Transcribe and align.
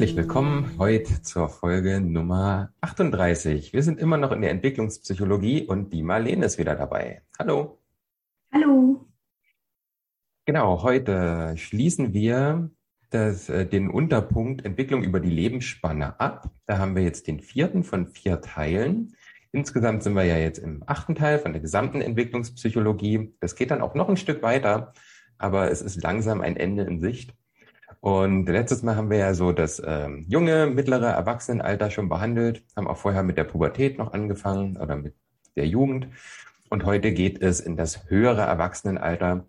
Herzlich 0.00 0.16
willkommen 0.16 0.78
heute 0.78 1.20
zur 1.20 1.50
Folge 1.50 2.00
Nummer 2.00 2.72
38. 2.80 3.74
Wir 3.74 3.82
sind 3.82 4.00
immer 4.00 4.16
noch 4.16 4.32
in 4.32 4.40
der 4.40 4.50
Entwicklungspsychologie 4.50 5.66
und 5.66 5.92
die 5.92 6.02
Marlene 6.02 6.46
ist 6.46 6.56
wieder 6.56 6.74
dabei. 6.74 7.20
Hallo. 7.38 7.82
Hallo. 8.50 9.04
Genau, 10.46 10.82
heute 10.82 11.54
schließen 11.58 12.14
wir 12.14 12.70
das, 13.10 13.50
äh, 13.50 13.66
den 13.66 13.90
Unterpunkt 13.90 14.64
Entwicklung 14.64 15.04
über 15.04 15.20
die 15.20 15.28
Lebensspanne 15.28 16.18
ab. 16.18 16.48
Da 16.64 16.78
haben 16.78 16.96
wir 16.96 17.02
jetzt 17.02 17.26
den 17.26 17.40
vierten 17.40 17.84
von 17.84 18.06
vier 18.06 18.40
Teilen. 18.40 19.14
Insgesamt 19.52 20.02
sind 20.02 20.14
wir 20.14 20.24
ja 20.24 20.38
jetzt 20.38 20.60
im 20.60 20.82
achten 20.86 21.14
Teil 21.14 21.38
von 21.38 21.52
der 21.52 21.60
gesamten 21.60 22.00
Entwicklungspsychologie. 22.00 23.34
Das 23.40 23.54
geht 23.54 23.70
dann 23.70 23.82
auch 23.82 23.94
noch 23.94 24.08
ein 24.08 24.16
Stück 24.16 24.42
weiter, 24.42 24.94
aber 25.36 25.70
es 25.70 25.82
ist 25.82 26.02
langsam 26.02 26.40
ein 26.40 26.56
Ende 26.56 26.84
in 26.84 27.00
Sicht. 27.00 27.34
Und 28.00 28.46
letztes 28.46 28.82
Mal 28.82 28.96
haben 28.96 29.10
wir 29.10 29.18
ja 29.18 29.34
so 29.34 29.52
das 29.52 29.80
ähm, 29.84 30.24
junge, 30.26 30.66
mittlere 30.66 31.08
Erwachsenenalter 31.08 31.90
schon 31.90 32.08
behandelt, 32.08 32.64
haben 32.74 32.88
auch 32.88 32.96
vorher 32.96 33.22
mit 33.22 33.36
der 33.36 33.44
Pubertät 33.44 33.98
noch 33.98 34.14
angefangen 34.14 34.78
oder 34.78 34.96
mit 34.96 35.14
der 35.56 35.66
Jugend. 35.66 36.08
Und 36.70 36.84
heute 36.86 37.12
geht 37.12 37.42
es 37.42 37.60
in 37.60 37.76
das 37.76 38.08
höhere 38.08 38.42
Erwachsenenalter, 38.42 39.44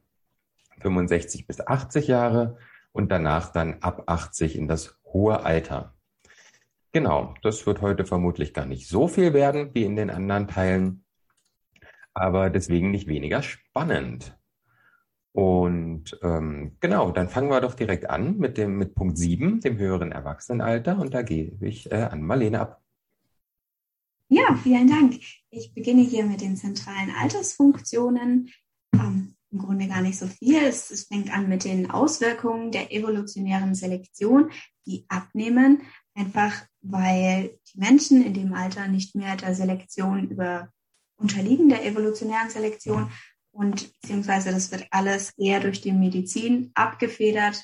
65 0.82 1.48
bis 1.48 1.66
80 1.66 2.08
Jahre 2.08 2.58
und 2.92 3.10
danach 3.12 3.52
dann 3.54 3.78
ab 3.82 4.04
80 4.08 4.58
in 4.58 4.68
das 4.68 5.00
hohe 5.06 5.46
Alter. 5.46 5.94
Genau, 6.92 7.36
das 7.42 7.66
wird 7.66 7.82
heute 7.82 8.06
vermutlich 8.06 8.54
gar 8.54 8.66
nicht 8.66 8.90
so 8.90 9.08
viel 9.08 9.34
werden 9.34 9.74
wie 9.74 9.86
in 9.86 9.96
den 9.96 10.10
anderen 10.10 10.50
Teilen, 10.50 11.06
aber 12.14 12.50
deswegen 12.50 12.92
nicht 12.92 13.08
weniger 13.08 13.42
spannend. 13.44 14.38
Und 15.34 16.20
ähm, 16.24 16.76
genau, 16.82 17.12
dann 17.12 17.30
fangen 17.30 17.50
wir 17.50 17.62
doch 17.62 17.74
direkt 17.74 18.10
an 18.10 18.38
mit 18.38 18.58
dem 18.58 18.78
mit 18.78 18.96
Punkt 18.96 19.18
7, 19.18 19.62
dem 19.62 19.78
höheren 19.78 20.12
Erwachsenenalter. 20.12 21.00
Und 21.00 21.14
da 21.14 21.22
gebe 21.22 21.66
ich 21.66 21.92
äh, 21.92 21.96
an 21.96 22.22
Marlene 22.22 22.60
ab. 22.60 22.82
Ja, 24.28 24.56
vielen 24.62 24.90
Dank. 24.90 25.20
Ich 25.50 25.74
beginne 25.74 26.02
hier 26.04 26.26
mit 26.26 26.42
den 26.42 26.58
zentralen 26.58 27.12
Altersfunktionen. 27.22 28.50
Ähm, 28.94 29.36
Im 29.52 29.58
Grunde 29.58 29.88
gar 29.88 30.02
nicht 30.02 30.18
so 30.18 30.28
viel. 30.28 30.58
Es, 30.58 30.92
es 30.92 31.06
fängt 31.06 31.34
an 31.34 31.48
mit 31.48 31.64
den 31.64 31.92
Auswirkungen 31.92 32.72
der 32.72 32.94
evolutionären 32.94 33.76
Selektion, 33.76 34.52
die 34.86 35.06
abnehmen, 35.08 35.82
einfach 36.14 36.66
weil 36.82 37.60
die 37.74 37.80
Menschen 37.80 38.26
in 38.26 38.34
dem 38.34 38.54
Alter 38.54 38.88
nicht 38.88 39.16
mehr 39.16 39.36
der 39.36 39.56
Selektion 39.56 40.30
über 40.30 40.70
unterliegen, 41.18 41.70
der 41.70 41.86
evolutionären 41.86 42.50
Selektion, 42.50 43.12
und 43.52 43.94
beziehungsweise 44.02 44.52
das 44.52 44.72
wird 44.72 44.88
alles 44.92 45.32
eher 45.38 45.60
durch 45.60 45.82
die 45.82 45.92
Medizin 45.92 46.72
abgefedert. 46.74 47.64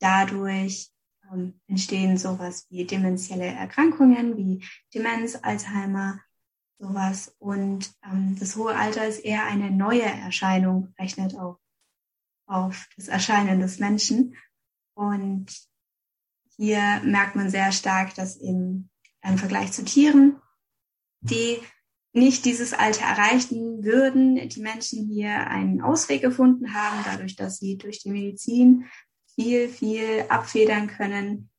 Dadurch 0.00 0.90
ähm, 1.32 1.60
entstehen 1.66 2.18
sowas 2.18 2.66
wie 2.70 2.84
dementielle 2.84 3.46
Erkrankungen 3.46 4.36
wie 4.36 4.64
Demenz, 4.94 5.38
Alzheimer, 5.40 6.20
sowas. 6.78 7.34
Und 7.38 7.92
ähm, 8.04 8.36
das 8.38 8.56
hohe 8.56 8.74
Alter 8.74 9.06
ist 9.06 9.20
eher 9.20 9.44
eine 9.44 9.70
neue 9.70 10.02
Erscheinung, 10.02 10.92
rechnet 10.98 11.36
auch 11.36 11.58
auf 12.46 12.88
das 12.96 13.08
Erscheinen 13.08 13.60
des 13.60 13.78
Menschen. 13.78 14.34
Und 14.94 15.46
hier 16.56 17.00
merkt 17.04 17.36
man 17.36 17.50
sehr 17.50 17.70
stark, 17.72 18.14
dass 18.14 18.36
im, 18.36 18.88
im 19.22 19.38
Vergleich 19.38 19.72
zu 19.72 19.84
Tieren 19.84 20.40
die 21.20 21.58
nicht 22.18 22.44
dieses 22.44 22.72
Alter 22.72 23.04
erreichen 23.04 23.84
würden, 23.84 24.48
die 24.48 24.60
Menschen 24.60 25.06
hier 25.08 25.46
einen 25.48 25.80
Ausweg 25.80 26.22
gefunden 26.22 26.74
haben, 26.74 26.98
dadurch, 27.04 27.36
dass 27.36 27.58
sie 27.58 27.78
durch 27.78 28.00
die 28.00 28.10
Medizin 28.10 28.86
viel, 29.34 29.68
viel 29.68 30.24
abfedern 30.28 30.88
können, 30.88 31.50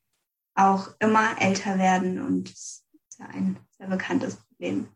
auch 0.55 0.89
immer 0.99 1.41
älter 1.41 1.77
werden. 1.77 2.21
Und 2.21 2.51
das 2.51 2.83
ist 3.09 3.19
ja 3.19 3.25
ein 3.27 3.57
sehr 3.77 3.87
bekanntes 3.87 4.35
Problem. 4.35 4.87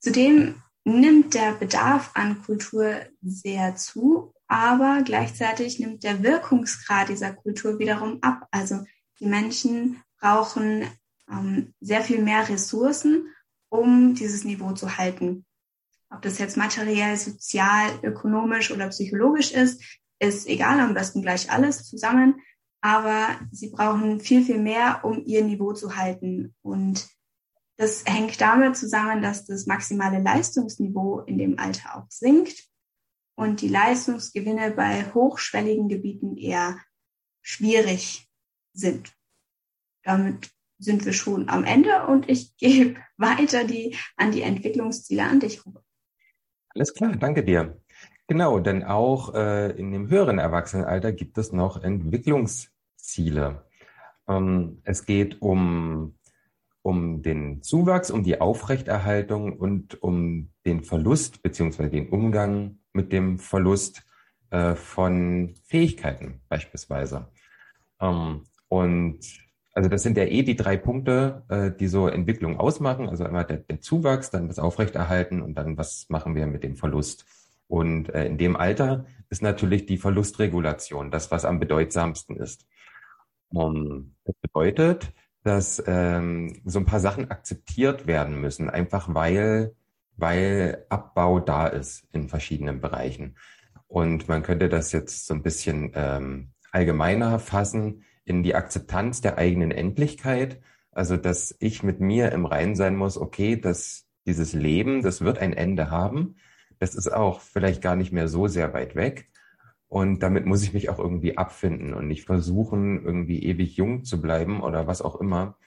Zudem 0.00 0.60
nimmt 0.84 1.34
der 1.34 1.52
Bedarf 1.52 2.10
an 2.14 2.42
Kultur 2.42 2.96
sehr 3.22 3.76
zu, 3.76 4.34
aber 4.48 5.02
gleichzeitig 5.04 5.78
nimmt 5.78 6.02
der 6.02 6.22
Wirkungsgrad 6.22 7.08
dieser 7.08 7.32
Kultur 7.32 7.78
wiederum 7.78 8.18
ab. 8.22 8.46
Also 8.50 8.84
die 9.20 9.26
Menschen 9.26 10.02
brauchen 10.20 10.86
ähm, 11.30 11.72
sehr 11.80 12.02
viel 12.02 12.20
mehr 12.22 12.48
Ressourcen 12.48 13.31
um 13.72 14.14
dieses 14.14 14.44
Niveau 14.44 14.72
zu 14.72 14.98
halten. 14.98 15.46
Ob 16.10 16.20
das 16.20 16.38
jetzt 16.38 16.58
materiell, 16.58 17.16
sozial, 17.16 17.98
ökonomisch 18.02 18.70
oder 18.70 18.88
psychologisch 18.88 19.50
ist, 19.52 19.82
ist 20.18 20.46
egal, 20.46 20.78
am 20.78 20.92
besten 20.92 21.22
gleich 21.22 21.50
alles 21.50 21.88
zusammen. 21.88 22.42
Aber 22.82 23.28
sie 23.50 23.70
brauchen 23.70 24.20
viel, 24.20 24.44
viel 24.44 24.58
mehr, 24.58 25.00
um 25.04 25.24
ihr 25.24 25.42
Niveau 25.42 25.72
zu 25.72 25.96
halten. 25.96 26.54
Und 26.60 27.08
das 27.78 28.04
hängt 28.04 28.38
damit 28.42 28.76
zusammen, 28.76 29.22
dass 29.22 29.46
das 29.46 29.64
maximale 29.64 30.22
Leistungsniveau 30.22 31.20
in 31.20 31.38
dem 31.38 31.58
Alter 31.58 31.96
auch 31.96 32.10
sinkt 32.10 32.68
und 33.36 33.62
die 33.62 33.68
Leistungsgewinne 33.68 34.72
bei 34.72 35.10
hochschwelligen 35.14 35.88
Gebieten 35.88 36.36
eher 36.36 36.78
schwierig 37.40 38.28
sind. 38.74 39.16
Damit 40.02 40.50
sind 40.82 41.04
wir 41.04 41.12
schon 41.12 41.48
am 41.48 41.64
Ende 41.64 42.06
und 42.06 42.28
ich 42.28 42.56
gebe 42.58 42.96
weiter 43.16 43.64
die, 43.64 43.96
an 44.16 44.32
die 44.32 44.42
Entwicklungsziele 44.42 45.22
an 45.22 45.40
dich, 45.40 45.64
Robert. 45.64 45.84
Alles 46.74 46.94
klar, 46.94 47.16
danke 47.16 47.44
dir. 47.44 47.78
Genau, 48.26 48.58
denn 48.60 48.82
auch 48.82 49.34
äh, 49.34 49.70
in 49.72 49.92
dem 49.92 50.08
höheren 50.08 50.38
Erwachsenenalter 50.38 51.12
gibt 51.12 51.36
es 51.38 51.52
noch 51.52 51.82
Entwicklungsziele. 51.82 53.66
Ähm, 54.26 54.80
es 54.84 55.04
geht 55.04 55.42
um, 55.42 56.16
um 56.80 57.22
den 57.22 57.62
Zuwachs, 57.62 58.10
um 58.10 58.22
die 58.22 58.40
Aufrechterhaltung 58.40 59.58
und 59.58 60.02
um 60.02 60.52
den 60.64 60.82
Verlust 60.82 61.42
beziehungsweise 61.42 61.90
den 61.90 62.08
Umgang 62.08 62.78
mit 62.92 63.12
dem 63.12 63.38
Verlust 63.38 64.02
äh, 64.50 64.74
von 64.76 65.54
Fähigkeiten 65.64 66.40
beispielsweise. 66.48 67.28
Ähm, 68.00 68.44
und 68.68 69.20
also 69.72 69.88
das 69.88 70.02
sind 70.02 70.16
ja 70.16 70.24
eh 70.24 70.42
die 70.42 70.56
drei 70.56 70.76
Punkte, 70.76 71.44
äh, 71.48 71.70
die 71.70 71.88
so 71.88 72.08
Entwicklung 72.08 72.58
ausmachen. 72.58 73.08
Also 73.08 73.24
einmal 73.24 73.44
der, 73.44 73.58
der 73.58 73.80
Zuwachs, 73.80 74.30
dann 74.30 74.48
das 74.48 74.58
Aufrechterhalten 74.58 75.40
und 75.40 75.54
dann 75.54 75.78
was 75.78 76.06
machen 76.08 76.34
wir 76.34 76.46
mit 76.46 76.62
dem 76.62 76.76
Verlust. 76.76 77.24
Und 77.68 78.10
äh, 78.10 78.26
in 78.26 78.36
dem 78.36 78.56
Alter 78.56 79.06
ist 79.30 79.42
natürlich 79.42 79.86
die 79.86 79.96
Verlustregulation 79.96 81.10
das, 81.10 81.30
was 81.30 81.44
am 81.44 81.58
bedeutsamsten 81.58 82.36
ist. 82.36 82.66
Um, 83.48 84.14
das 84.24 84.34
bedeutet, 84.40 85.12
dass 85.42 85.82
ähm, 85.86 86.60
so 86.64 86.78
ein 86.78 86.86
paar 86.86 87.00
Sachen 87.00 87.30
akzeptiert 87.30 88.06
werden 88.06 88.40
müssen, 88.40 88.70
einfach 88.70 89.14
weil, 89.14 89.74
weil 90.16 90.84
Abbau 90.88 91.40
da 91.40 91.66
ist 91.66 92.06
in 92.12 92.28
verschiedenen 92.28 92.80
Bereichen. 92.80 93.36
Und 93.88 94.28
man 94.28 94.42
könnte 94.42 94.68
das 94.68 94.92
jetzt 94.92 95.26
so 95.26 95.34
ein 95.34 95.42
bisschen 95.42 95.92
ähm, 95.94 96.52
allgemeiner 96.70 97.38
fassen 97.38 98.04
in 98.24 98.42
die 98.42 98.54
Akzeptanz 98.54 99.20
der 99.20 99.38
eigenen 99.38 99.70
Endlichkeit. 99.70 100.60
Also, 100.90 101.16
dass 101.16 101.56
ich 101.58 101.82
mit 101.82 102.00
mir 102.00 102.32
im 102.32 102.46
Reinen 102.46 102.76
sein 102.76 102.96
muss, 102.96 103.16
okay, 103.18 103.56
dass 103.56 104.06
dieses 104.26 104.52
Leben, 104.52 105.02
das 105.02 105.22
wird 105.22 105.38
ein 105.38 105.52
Ende 105.52 105.90
haben. 105.90 106.36
Das 106.78 106.94
ist 106.94 107.12
auch 107.12 107.40
vielleicht 107.40 107.82
gar 107.82 107.96
nicht 107.96 108.12
mehr 108.12 108.28
so 108.28 108.46
sehr 108.48 108.72
weit 108.74 108.94
weg. 108.94 109.30
Und 109.88 110.20
damit 110.20 110.46
muss 110.46 110.62
ich 110.62 110.72
mich 110.72 110.88
auch 110.88 110.98
irgendwie 110.98 111.36
abfinden 111.36 111.92
und 111.92 112.08
nicht 112.08 112.24
versuchen, 112.24 113.04
irgendwie 113.04 113.42
ewig 113.42 113.76
jung 113.76 114.04
zu 114.04 114.22
bleiben 114.22 114.62
oder 114.62 114.86
was 114.86 115.02
auch 115.02 115.20
immer. 115.20 115.58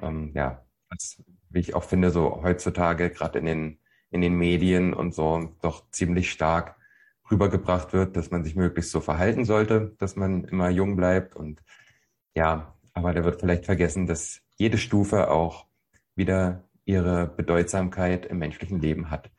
Ähm, 0.00 0.32
ja, 0.34 0.64
als, 0.88 1.22
wie 1.50 1.60
ich 1.60 1.74
auch 1.74 1.84
finde, 1.84 2.10
so 2.10 2.42
heutzutage, 2.42 3.10
gerade 3.10 3.38
in 3.38 3.44
den, 3.44 3.78
in 4.10 4.22
den 4.22 4.34
Medien 4.34 4.94
und 4.94 5.14
so, 5.14 5.54
doch 5.60 5.90
ziemlich 5.90 6.30
stark 6.30 6.76
rübergebracht 7.30 7.92
wird, 7.92 8.16
dass 8.16 8.30
man 8.30 8.44
sich 8.44 8.56
möglichst 8.56 8.92
so 8.92 9.00
verhalten 9.00 9.44
sollte, 9.44 9.94
dass 9.98 10.16
man 10.16 10.44
immer 10.44 10.70
jung 10.70 10.96
bleibt 10.96 11.36
und 11.36 11.62
ja, 12.34 12.74
aber 12.92 13.12
da 13.12 13.24
wird 13.24 13.40
vielleicht 13.40 13.64
vergessen, 13.64 14.06
dass 14.06 14.40
jede 14.56 14.78
Stufe 14.78 15.30
auch 15.30 15.66
wieder 16.14 16.64
ihre 16.84 17.26
Bedeutsamkeit 17.26 18.26
im 18.26 18.38
menschlichen 18.38 18.80
Leben 18.80 19.10
hat. 19.10 19.30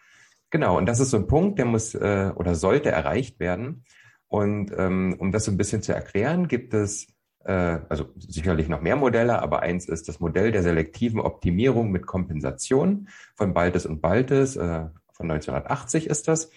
Genau, 0.49 0.77
und 0.77 0.85
das 0.85 0.99
ist 0.99 1.11
so 1.11 1.17
ein 1.17 1.27
Punkt, 1.27 1.59
der 1.59 1.65
muss 1.65 1.95
äh, 1.95 2.31
oder 2.35 2.55
sollte 2.55 2.91
erreicht 2.91 3.39
werden. 3.39 3.85
Und 4.27 4.71
ähm, 4.77 5.15
um 5.19 5.31
das 5.31 5.45
so 5.45 5.51
ein 5.51 5.57
bisschen 5.57 5.81
zu 5.81 5.93
erklären, 5.93 6.47
gibt 6.47 6.73
es 6.73 7.07
äh, 7.43 7.79
also 7.89 8.09
sicherlich 8.17 8.67
noch 8.69 8.81
mehr 8.81 8.95
Modelle, 8.95 9.41
aber 9.41 9.61
eins 9.61 9.87
ist 9.87 10.07
das 10.07 10.19
Modell 10.19 10.51
der 10.51 10.63
selektiven 10.63 11.19
Optimierung 11.19 11.91
mit 11.91 12.05
Kompensation 12.05 13.09
von 13.35 13.53
Baltes 13.53 13.85
und 13.85 14.01
Baltes, 14.01 14.55
äh, 14.55 14.85
von 15.13 15.29
1980 15.29 16.07
ist 16.07 16.27
das. 16.27 16.49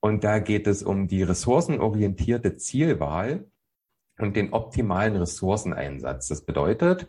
Und 0.00 0.24
da 0.24 0.38
geht 0.38 0.66
es 0.66 0.82
um 0.82 1.08
die 1.08 1.22
ressourcenorientierte 1.22 2.56
Zielwahl 2.56 3.46
und 4.18 4.36
den 4.36 4.52
optimalen 4.52 5.16
Ressourceneinsatz. 5.16 6.28
Das 6.28 6.44
bedeutet, 6.44 7.06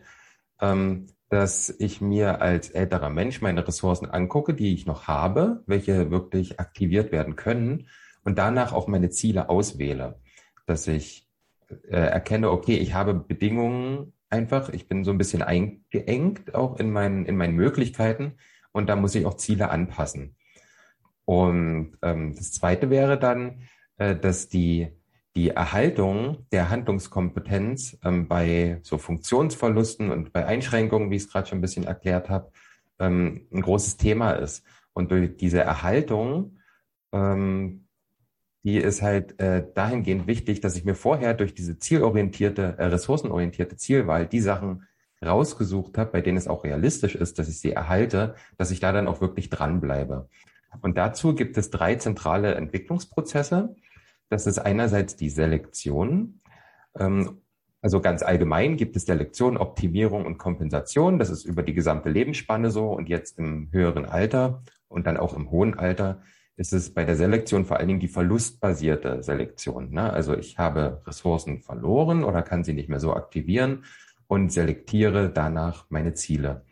ähm, 0.60 1.06
dass 1.30 1.70
ich 1.78 2.00
mir 2.00 2.40
als 2.40 2.70
älterer 2.70 3.10
Mensch 3.10 3.42
meine 3.42 3.66
Ressourcen 3.66 4.10
angucke, 4.10 4.54
die 4.54 4.74
ich 4.74 4.86
noch 4.86 5.08
habe, 5.08 5.62
welche 5.66 6.10
wirklich 6.10 6.58
aktiviert 6.58 7.12
werden 7.12 7.36
können 7.36 7.88
und 8.24 8.38
danach 8.38 8.72
auch 8.72 8.88
meine 8.88 9.10
Ziele 9.10 9.48
auswähle, 9.48 10.20
dass 10.66 10.86
ich 10.86 11.28
äh, 11.68 11.96
erkenne, 11.96 12.50
okay, 12.50 12.76
ich 12.76 12.94
habe 12.94 13.14
Bedingungen 13.14 14.12
einfach. 14.30 14.70
Ich 14.70 14.88
bin 14.88 15.04
so 15.04 15.10
ein 15.10 15.18
bisschen 15.18 15.42
eingeengt 15.42 16.54
auch 16.54 16.78
in 16.78 16.90
meinen, 16.90 17.26
in 17.26 17.36
meinen 17.36 17.56
Möglichkeiten 17.56 18.34
und 18.72 18.88
da 18.88 18.96
muss 18.96 19.14
ich 19.14 19.26
auch 19.26 19.34
Ziele 19.34 19.70
anpassen. 19.70 20.36
Und 21.24 21.98
ähm, 22.02 22.34
das 22.34 22.52
Zweite 22.52 22.90
wäre 22.90 23.18
dann, 23.18 23.62
äh, 23.98 24.16
dass 24.16 24.48
die, 24.48 24.88
die 25.38 25.50
Erhaltung 25.50 26.46
der 26.50 26.68
Handlungskompetenz 26.68 27.96
ähm, 28.04 28.26
bei 28.26 28.80
so 28.82 28.98
Funktionsverlusten 28.98 30.10
und 30.10 30.32
bei 30.32 30.44
Einschränkungen, 30.44 31.12
wie 31.12 31.14
ich 31.14 31.22
es 31.22 31.30
gerade 31.30 31.46
schon 31.46 31.58
ein 31.58 31.60
bisschen 31.60 31.84
erklärt 31.84 32.28
habe, 32.28 32.50
ähm, 32.98 33.46
ein 33.52 33.60
großes 33.60 33.98
Thema 33.98 34.32
ist. 34.32 34.64
Und 34.94 35.12
durch 35.12 35.36
diese 35.36 35.60
Erhaltung, 35.60 36.58
ähm, 37.12 37.86
die 38.64 38.78
ist 38.78 39.00
halt 39.00 39.38
äh, 39.38 39.64
dahingehend 39.72 40.26
wichtig, 40.26 40.60
dass 40.60 40.74
ich 40.74 40.84
mir 40.84 40.96
vorher 40.96 41.34
durch 41.34 41.54
diese 41.54 41.78
zielorientierte, 41.78 42.74
äh, 42.76 42.86
ressourcenorientierte 42.86 43.76
Zielwahl 43.76 44.26
die 44.26 44.40
Sachen 44.40 44.88
rausgesucht 45.24 45.98
habe, 45.98 46.10
bei 46.10 46.20
denen 46.20 46.36
es 46.36 46.48
auch 46.48 46.64
realistisch 46.64 47.14
ist, 47.14 47.38
dass 47.38 47.48
ich 47.48 47.60
sie 47.60 47.70
erhalte, 47.70 48.34
dass 48.56 48.72
ich 48.72 48.80
da 48.80 48.90
dann 48.90 49.06
auch 49.06 49.20
wirklich 49.20 49.50
dranbleibe. 49.50 50.28
Und 50.80 50.98
dazu 50.98 51.36
gibt 51.36 51.56
es 51.58 51.70
drei 51.70 51.94
zentrale 51.94 52.56
Entwicklungsprozesse. 52.56 53.76
Das 54.28 54.46
ist 54.46 54.58
einerseits 54.58 55.16
die 55.16 55.30
Selektion. 55.30 56.40
Ähm, 56.98 57.42
also 57.80 58.00
ganz 58.00 58.22
allgemein 58.22 58.76
gibt 58.76 58.96
es 58.96 59.06
Selektion, 59.06 59.56
Optimierung 59.56 60.26
und 60.26 60.38
Kompensation. 60.38 61.18
Das 61.18 61.30
ist 61.30 61.44
über 61.44 61.62
die 61.62 61.74
gesamte 61.74 62.10
Lebensspanne 62.10 62.70
so. 62.70 62.90
Und 62.90 63.08
jetzt 63.08 63.38
im 63.38 63.68
höheren 63.72 64.04
Alter 64.04 64.62
und 64.88 65.06
dann 65.06 65.16
auch 65.16 65.34
im 65.34 65.50
hohen 65.50 65.78
Alter 65.78 66.22
ist 66.56 66.72
es 66.72 66.92
bei 66.92 67.04
der 67.04 67.14
Selektion 67.14 67.64
vor 67.64 67.76
allen 67.76 67.86
Dingen 67.86 68.00
die 68.00 68.08
verlustbasierte 68.08 69.22
Selektion. 69.22 69.92
Ne? 69.92 70.12
Also 70.12 70.36
ich 70.36 70.58
habe 70.58 71.02
Ressourcen 71.06 71.62
verloren 71.62 72.24
oder 72.24 72.42
kann 72.42 72.64
sie 72.64 72.72
nicht 72.72 72.88
mehr 72.88 72.98
so 72.98 73.14
aktivieren 73.14 73.84
und 74.26 74.52
selektiere 74.52 75.30
danach 75.30 75.86
meine 75.88 76.14
Ziele. 76.14 76.64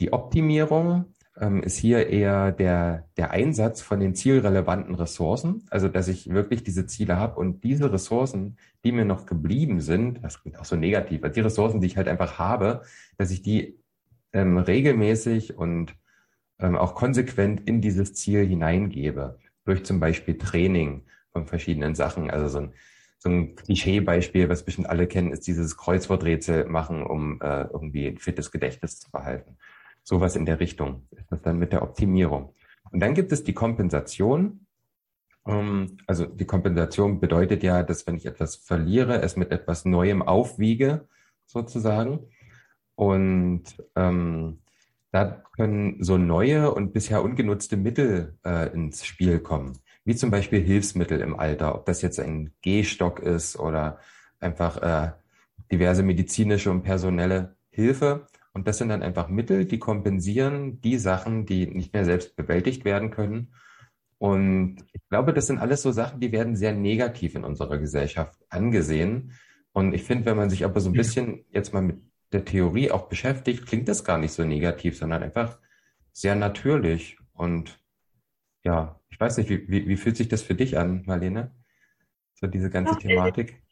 Die 0.00 0.14
Optimierung 0.14 1.12
ähm, 1.40 1.62
ist 1.62 1.76
hier 1.76 2.08
eher 2.08 2.52
der, 2.52 3.08
der 3.16 3.30
Einsatz 3.30 3.80
von 3.80 4.00
den 4.00 4.14
zielrelevanten 4.14 4.94
Ressourcen, 4.94 5.66
also 5.70 5.88
dass 5.88 6.08
ich 6.08 6.30
wirklich 6.30 6.62
diese 6.62 6.86
Ziele 6.86 7.16
habe 7.16 7.38
und 7.38 7.64
diese 7.64 7.92
Ressourcen, 7.92 8.56
die 8.84 8.92
mir 8.92 9.04
noch 9.04 9.26
geblieben 9.26 9.80
sind, 9.80 10.24
das 10.24 10.42
klingt 10.42 10.58
auch 10.58 10.64
so 10.64 10.76
negativ, 10.76 11.20
die 11.32 11.40
Ressourcen, 11.40 11.80
die 11.80 11.86
ich 11.86 11.96
halt 11.96 12.08
einfach 12.08 12.38
habe, 12.38 12.82
dass 13.16 13.30
ich 13.30 13.42
die 13.42 13.78
ähm, 14.32 14.58
regelmäßig 14.58 15.56
und 15.56 15.94
ähm, 16.58 16.76
auch 16.76 16.94
konsequent 16.94 17.68
in 17.68 17.80
dieses 17.80 18.14
Ziel 18.14 18.46
hineingebe, 18.46 19.38
durch 19.64 19.84
zum 19.84 20.00
Beispiel 20.00 20.38
Training 20.38 21.04
von 21.32 21.46
verschiedenen 21.46 21.94
Sachen, 21.94 22.30
also 22.30 22.48
so 22.48 22.58
ein 22.58 22.72
so 23.20 23.28
ein 23.28 23.56
Klischeebeispiel, 23.56 24.48
was 24.48 24.64
bestimmt 24.64 24.88
alle 24.88 25.08
kennen, 25.08 25.32
ist 25.32 25.46
dieses 25.46 25.76
Kreuzworträtsel 25.76 26.66
machen, 26.66 27.02
um 27.02 27.40
äh, 27.42 27.62
irgendwie 27.64 28.06
ein 28.06 28.18
fittes 28.18 28.52
Gedächtnis 28.52 29.00
zu 29.00 29.10
behalten. 29.10 29.56
Sowas 30.08 30.36
in 30.36 30.46
der 30.46 30.58
Richtung 30.58 31.02
ist 31.10 31.30
das 31.30 31.42
dann 31.42 31.58
mit 31.58 31.70
der 31.70 31.82
Optimierung. 31.82 32.54
Und 32.90 33.00
dann 33.00 33.12
gibt 33.12 33.30
es 33.30 33.44
die 33.44 33.52
Kompensation. 33.52 34.64
Ähm, 35.46 35.98
also 36.06 36.24
die 36.24 36.46
Kompensation 36.46 37.20
bedeutet 37.20 37.62
ja, 37.62 37.82
dass 37.82 38.06
wenn 38.06 38.16
ich 38.16 38.24
etwas 38.24 38.56
verliere, 38.56 39.20
es 39.20 39.36
mit 39.36 39.50
etwas 39.50 39.84
Neuem 39.84 40.22
aufwiege, 40.22 41.06
sozusagen. 41.44 42.20
Und 42.94 43.64
ähm, 43.96 44.60
da 45.12 45.42
können 45.54 46.02
so 46.02 46.16
neue 46.16 46.72
und 46.72 46.94
bisher 46.94 47.22
ungenutzte 47.22 47.76
Mittel 47.76 48.38
äh, 48.46 48.72
ins 48.72 49.04
Spiel 49.04 49.40
kommen, 49.40 49.76
wie 50.06 50.16
zum 50.16 50.30
Beispiel 50.30 50.62
Hilfsmittel 50.62 51.20
im 51.20 51.38
Alter, 51.38 51.74
ob 51.74 51.84
das 51.84 52.00
jetzt 52.00 52.18
ein 52.18 52.54
Gehstock 52.62 53.20
ist 53.20 53.58
oder 53.58 53.98
einfach 54.40 54.80
äh, 54.80 55.12
diverse 55.70 56.02
medizinische 56.02 56.70
und 56.70 56.82
personelle 56.82 57.56
Hilfe. 57.68 58.26
Und 58.52 58.66
das 58.66 58.78
sind 58.78 58.88
dann 58.88 59.02
einfach 59.02 59.28
Mittel, 59.28 59.64
die 59.64 59.78
kompensieren 59.78 60.80
die 60.80 60.98
Sachen, 60.98 61.46
die 61.46 61.66
nicht 61.66 61.92
mehr 61.92 62.04
selbst 62.04 62.36
bewältigt 62.36 62.84
werden 62.84 63.10
können. 63.10 63.54
Und 64.18 64.84
ich 64.92 65.00
glaube, 65.08 65.32
das 65.32 65.46
sind 65.46 65.58
alles 65.58 65.82
so 65.82 65.92
Sachen, 65.92 66.20
die 66.20 66.32
werden 66.32 66.56
sehr 66.56 66.72
negativ 66.72 67.36
in 67.36 67.44
unserer 67.44 67.78
Gesellschaft 67.78 68.44
angesehen. 68.48 69.32
Und 69.72 69.94
ich 69.94 70.02
finde, 70.02 70.26
wenn 70.26 70.36
man 70.36 70.50
sich 70.50 70.64
aber 70.64 70.80
so 70.80 70.90
ein 70.90 70.94
bisschen 70.94 71.44
jetzt 71.50 71.72
mal 71.72 71.82
mit 71.82 72.02
der 72.32 72.44
Theorie 72.44 72.90
auch 72.90 73.08
beschäftigt, 73.08 73.66
klingt 73.66 73.88
das 73.88 74.04
gar 74.04 74.18
nicht 74.18 74.32
so 74.32 74.44
negativ, 74.44 74.98
sondern 74.98 75.22
einfach 75.22 75.58
sehr 76.12 76.34
natürlich. 76.34 77.16
Und 77.32 77.78
ja, 78.64 79.00
ich 79.08 79.20
weiß 79.20 79.36
nicht, 79.38 79.50
wie, 79.50 79.68
wie, 79.68 79.88
wie 79.88 79.96
fühlt 79.96 80.16
sich 80.16 80.28
das 80.28 80.42
für 80.42 80.54
dich 80.54 80.76
an, 80.76 81.04
Marlene? 81.06 81.54
So 82.34 82.48
diese 82.48 82.70
ganze 82.70 82.94
Doch, 82.94 83.00
Thematik. 83.00 83.62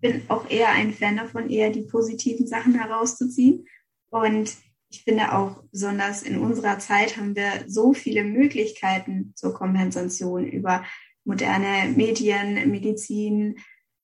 Ich 0.00 0.10
bin 0.12 0.22
auch 0.28 0.50
eher 0.50 0.70
ein 0.70 0.92
Fan 0.92 1.16
davon, 1.16 1.48
eher 1.48 1.70
die 1.70 1.82
positiven 1.82 2.48
Sachen 2.48 2.74
herauszuziehen 2.74 3.66
und 4.12 4.56
ich 4.90 5.04
finde 5.04 5.32
auch 5.32 5.62
besonders 5.72 6.22
in 6.22 6.38
unserer 6.38 6.78
Zeit 6.78 7.16
haben 7.16 7.34
wir 7.34 7.64
so 7.66 7.94
viele 7.94 8.24
Möglichkeiten 8.24 9.32
zur 9.34 9.54
Kompensation 9.54 10.46
über 10.46 10.84
moderne 11.24 11.90
Medien, 11.96 12.70
Medizin, 12.70 13.56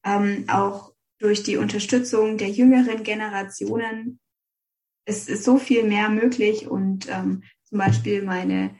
ähm, 0.04 0.44
auch 0.48 0.94
durch 1.18 1.42
die 1.42 1.58
Unterstützung 1.58 2.38
der 2.38 2.48
jüngeren 2.48 3.02
Generationen. 3.02 4.18
Es 5.04 5.28
ist 5.28 5.44
so 5.44 5.58
viel 5.58 5.84
mehr 5.84 6.08
möglich 6.08 6.66
und 6.66 7.06
ähm, 7.10 7.42
zum 7.64 7.78
Beispiel 7.78 8.22
meine 8.22 8.74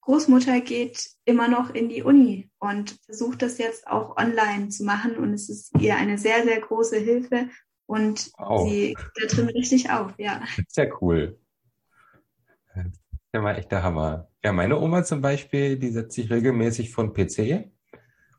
Großmutter 0.00 0.60
geht 0.62 1.10
immer 1.24 1.46
noch 1.46 1.72
in 1.72 1.88
die 1.88 2.02
Uni 2.02 2.50
und 2.58 2.98
versucht 3.04 3.40
das 3.40 3.58
jetzt 3.58 3.86
auch 3.86 4.16
online 4.16 4.70
zu 4.70 4.82
machen 4.82 5.16
und 5.16 5.32
es 5.32 5.48
ist 5.48 5.70
ihr 5.78 5.94
eine 5.94 6.18
sehr, 6.18 6.42
sehr 6.42 6.60
große 6.60 6.98
Hilfe 6.98 7.50
und 7.92 8.32
wow. 8.38 8.66
sie 8.66 8.96
da 9.20 9.26
drin 9.26 9.48
richtig 9.50 9.90
auf, 9.90 10.14
ja. 10.16 10.40
Sehr 10.68 10.90
cool. 11.02 11.38
Der 13.34 13.42
war 13.42 13.58
echt 13.58 13.70
der 13.70 13.82
Hammer. 13.82 14.28
Ja, 14.42 14.52
meine 14.52 14.80
Oma 14.80 15.04
zum 15.04 15.20
Beispiel, 15.20 15.78
die 15.78 15.90
setzt 15.90 16.14
sich 16.14 16.30
regelmäßig 16.30 16.90
von 16.90 17.12
PC 17.12 17.70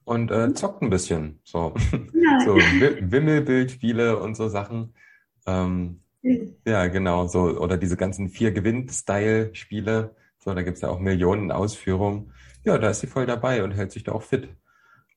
und 0.06 0.32
äh, 0.32 0.48
mhm. 0.48 0.56
zockt 0.56 0.82
ein 0.82 0.90
bisschen. 0.90 1.40
So, 1.44 1.76
ja. 2.14 2.40
so 2.44 2.56
Wimmelbildspiele 2.56 4.18
und 4.18 4.36
so 4.36 4.50
Sachen. 4.50 4.96
Ähm, 5.46 6.02
mhm. 6.24 6.56
Ja, 6.66 6.88
genau. 6.88 7.28
So, 7.28 7.44
oder 7.60 7.78
diese 7.78 7.96
ganzen 7.96 8.30
vier 8.30 8.54
Gewinn-Style-Spiele. 8.54 10.16
So, 10.40 10.54
da 10.56 10.64
gibt's 10.64 10.82
ja 10.82 10.90
auch 10.90 11.00
Millionen 11.00 11.52
Ausführungen. 11.52 12.34
Ja, 12.64 12.80
da 12.80 12.90
ist 12.90 13.02
sie 13.02 13.08
voll 13.08 13.28
dabei 13.28 13.64
und 13.64 13.72
hält 13.72 13.92
sich 13.92 14.04
da 14.04 14.14
auch 14.14 14.24
fit. 14.24 14.50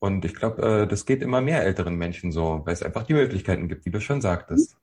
Und 0.06 0.24
ich 0.24 0.34
glaube, 0.34 0.62
äh, 0.62 0.86
das 0.86 1.04
geht 1.04 1.20
immer 1.22 1.40
mehr 1.40 1.64
älteren 1.64 1.96
Menschen 1.96 2.30
so, 2.32 2.62
weil 2.64 2.72
es 2.72 2.82
einfach 2.82 3.02
die 3.02 3.14
Möglichkeiten 3.14 3.68
gibt, 3.68 3.84
wie 3.84 3.90
du 3.90 4.00
schon 4.00 4.20
sagtest. 4.20 4.76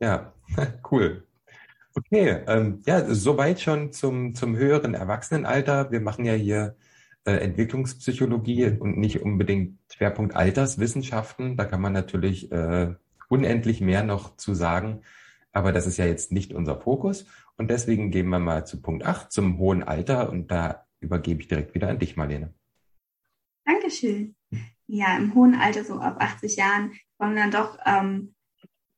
Ja, 0.00 0.32
cool. 0.90 1.26
Okay, 1.94 2.42
ähm, 2.46 2.80
ja, 2.86 3.04
soweit 3.12 3.60
schon 3.60 3.92
zum, 3.92 4.34
zum 4.34 4.56
höheren 4.56 4.94
Erwachsenenalter. 4.94 5.90
Wir 5.90 6.00
machen 6.00 6.24
ja 6.24 6.34
hier 6.34 6.76
äh, 7.24 7.32
Entwicklungspsychologie 7.32 8.76
und 8.78 8.98
nicht 8.98 9.20
unbedingt 9.20 9.78
Schwerpunkt 9.92 10.36
Alterswissenschaften. 10.36 11.56
Da 11.56 11.64
kann 11.64 11.80
man 11.80 11.92
natürlich 11.92 12.52
äh, 12.52 12.94
unendlich 13.28 13.80
mehr 13.80 14.04
noch 14.04 14.36
zu 14.36 14.54
sagen, 14.54 15.02
aber 15.52 15.72
das 15.72 15.88
ist 15.88 15.96
ja 15.96 16.06
jetzt 16.06 16.30
nicht 16.30 16.54
unser 16.54 16.80
Fokus. 16.80 17.26
Und 17.56 17.68
deswegen 17.70 18.12
gehen 18.12 18.28
wir 18.28 18.38
mal 18.38 18.64
zu 18.64 18.80
Punkt 18.80 19.04
8, 19.04 19.32
zum 19.32 19.58
hohen 19.58 19.82
Alter. 19.82 20.30
Und 20.30 20.52
da 20.52 20.86
übergebe 21.00 21.40
ich 21.40 21.48
direkt 21.48 21.74
wieder 21.74 21.88
an 21.88 21.98
dich, 21.98 22.16
Marlene. 22.16 22.54
Dankeschön. 23.64 24.37
Ja, 24.88 25.16
im 25.16 25.34
hohen 25.34 25.54
Alter, 25.54 25.84
so 25.84 26.00
ab 26.00 26.16
80 26.20 26.56
Jahren, 26.56 26.92
kommen 27.18 27.36
dann 27.36 27.50
doch 27.50 27.78
ähm, 27.84 28.34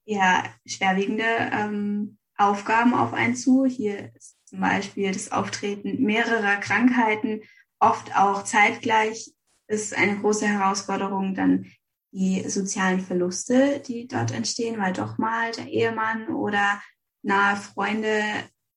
eher 0.06 0.44
schwerwiegende 0.64 1.24
ähm, 1.24 2.18
Aufgaben 2.36 2.94
auf 2.94 3.12
einen 3.12 3.34
zu. 3.34 3.66
Hier 3.66 4.12
ist 4.14 4.36
zum 4.46 4.60
Beispiel 4.60 5.12
das 5.12 5.32
Auftreten 5.32 6.02
mehrerer 6.02 6.56
Krankheiten, 6.56 7.42
oft 7.80 8.16
auch 8.16 8.44
zeitgleich, 8.44 9.32
ist 9.66 9.96
eine 9.96 10.18
große 10.18 10.46
Herausforderung. 10.46 11.34
Dann 11.34 11.66
die 12.12 12.48
sozialen 12.48 13.00
Verluste, 13.00 13.80
die 13.80 14.08
dort 14.08 14.32
entstehen, 14.32 14.80
weil 14.80 14.92
doch 14.92 15.18
mal 15.18 15.52
der 15.52 15.68
Ehemann 15.68 16.28
oder 16.28 16.80
nahe 17.22 17.56
Freunde 17.56 18.22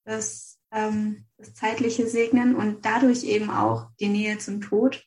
das, 0.06 0.60
ähm, 0.72 1.26
das 1.38 1.54
Zeitliche 1.54 2.08
segnen 2.08 2.56
und 2.56 2.86
dadurch 2.86 3.24
eben 3.24 3.50
auch 3.50 3.90
die 4.00 4.10
Nähe 4.10 4.38
zum 4.38 4.62
Tod 4.62 5.04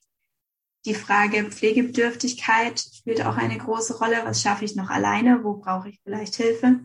die 0.86 0.94
Frage 0.94 1.50
Pflegebedürftigkeit 1.50 2.80
spielt 2.80 3.24
auch 3.24 3.36
eine 3.36 3.58
große 3.58 3.98
Rolle. 3.98 4.22
Was 4.24 4.40
schaffe 4.40 4.64
ich 4.64 4.76
noch 4.76 4.88
alleine? 4.88 5.42
Wo 5.42 5.54
brauche 5.54 5.88
ich 5.88 6.00
vielleicht 6.02 6.36
Hilfe? 6.36 6.80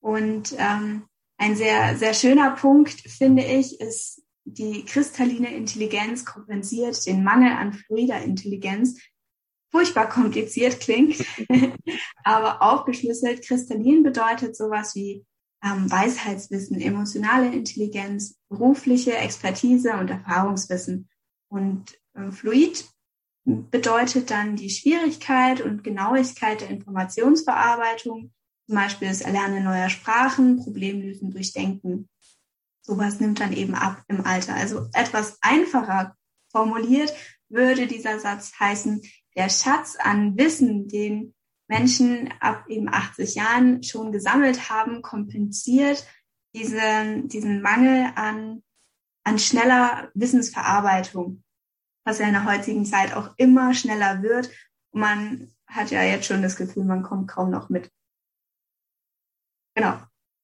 Und 0.00 0.54
ähm, 0.56 1.04
ein 1.36 1.56
sehr, 1.56 1.98
sehr 1.98 2.14
schöner 2.14 2.52
Punkt, 2.52 3.00
finde 3.00 3.44
ich, 3.44 3.80
ist, 3.80 4.22
die 4.44 4.84
kristalline 4.84 5.52
Intelligenz 5.52 6.24
kompensiert 6.24 7.04
den 7.04 7.24
Mangel 7.24 7.50
an 7.50 7.72
fluider 7.72 8.22
Intelligenz. 8.22 9.00
Furchtbar 9.72 10.08
kompliziert 10.08 10.78
klingt, 10.78 11.24
aber 12.24 12.62
aufgeschlüsselt. 12.62 13.44
Kristallin 13.44 14.04
bedeutet 14.04 14.56
sowas 14.56 14.94
wie 14.94 15.26
ähm, 15.64 15.90
Weisheitswissen, 15.90 16.80
emotionale 16.80 17.52
Intelligenz, 17.52 18.38
berufliche 18.48 19.16
Expertise 19.16 19.94
und 19.94 20.10
Erfahrungswissen. 20.10 21.08
Und 21.48 21.98
äh, 22.14 22.30
Fluid 22.30 22.88
bedeutet 23.46 24.30
dann 24.30 24.56
die 24.56 24.70
Schwierigkeit 24.70 25.60
und 25.60 25.84
Genauigkeit 25.84 26.60
der 26.60 26.70
Informationsverarbeitung 26.70 28.32
Zum 28.66 28.74
Beispiel 28.74 29.08
das 29.08 29.20
Erlernen 29.20 29.62
neuer 29.62 29.88
Sprachen, 29.88 30.56
Problemlösen 30.56 31.30
durch 31.30 31.52
Denken. 31.52 32.08
Sowas 32.82 33.20
nimmt 33.20 33.38
dann 33.38 33.52
eben 33.52 33.76
ab 33.76 34.02
im 34.08 34.26
Alter. 34.26 34.54
Also 34.54 34.88
etwas 34.92 35.38
einfacher 35.40 36.16
formuliert 36.50 37.14
würde 37.48 37.86
dieser 37.86 38.18
Satz 38.18 38.52
heißen, 38.58 39.02
der 39.36 39.48
Schatz 39.48 39.96
an 39.96 40.36
Wissen, 40.36 40.88
den 40.88 41.34
Menschen 41.68 42.32
ab 42.40 42.64
eben 42.68 42.88
80 42.88 43.36
Jahren 43.36 43.82
schon 43.84 44.10
gesammelt 44.10 44.68
haben, 44.70 45.02
kompensiert 45.02 46.04
diesen, 46.54 47.28
diesen 47.28 47.62
Mangel 47.62 48.10
an, 48.16 48.64
an 49.24 49.38
schneller 49.38 50.10
Wissensverarbeitung, 50.14 51.44
was 52.06 52.20
ja 52.20 52.26
in 52.28 52.34
der 52.34 52.44
heutigen 52.44 52.86
Zeit 52.86 53.12
auch 53.14 53.34
immer 53.36 53.74
schneller 53.74 54.22
wird. 54.22 54.48
Man 54.92 55.50
hat 55.66 55.90
ja 55.90 56.02
jetzt 56.04 56.26
schon 56.26 56.40
das 56.40 56.56
Gefühl, 56.56 56.84
man 56.84 57.02
kommt 57.02 57.28
kaum 57.28 57.50
noch 57.50 57.68
mit. 57.68 57.90
Genau. 59.74 59.98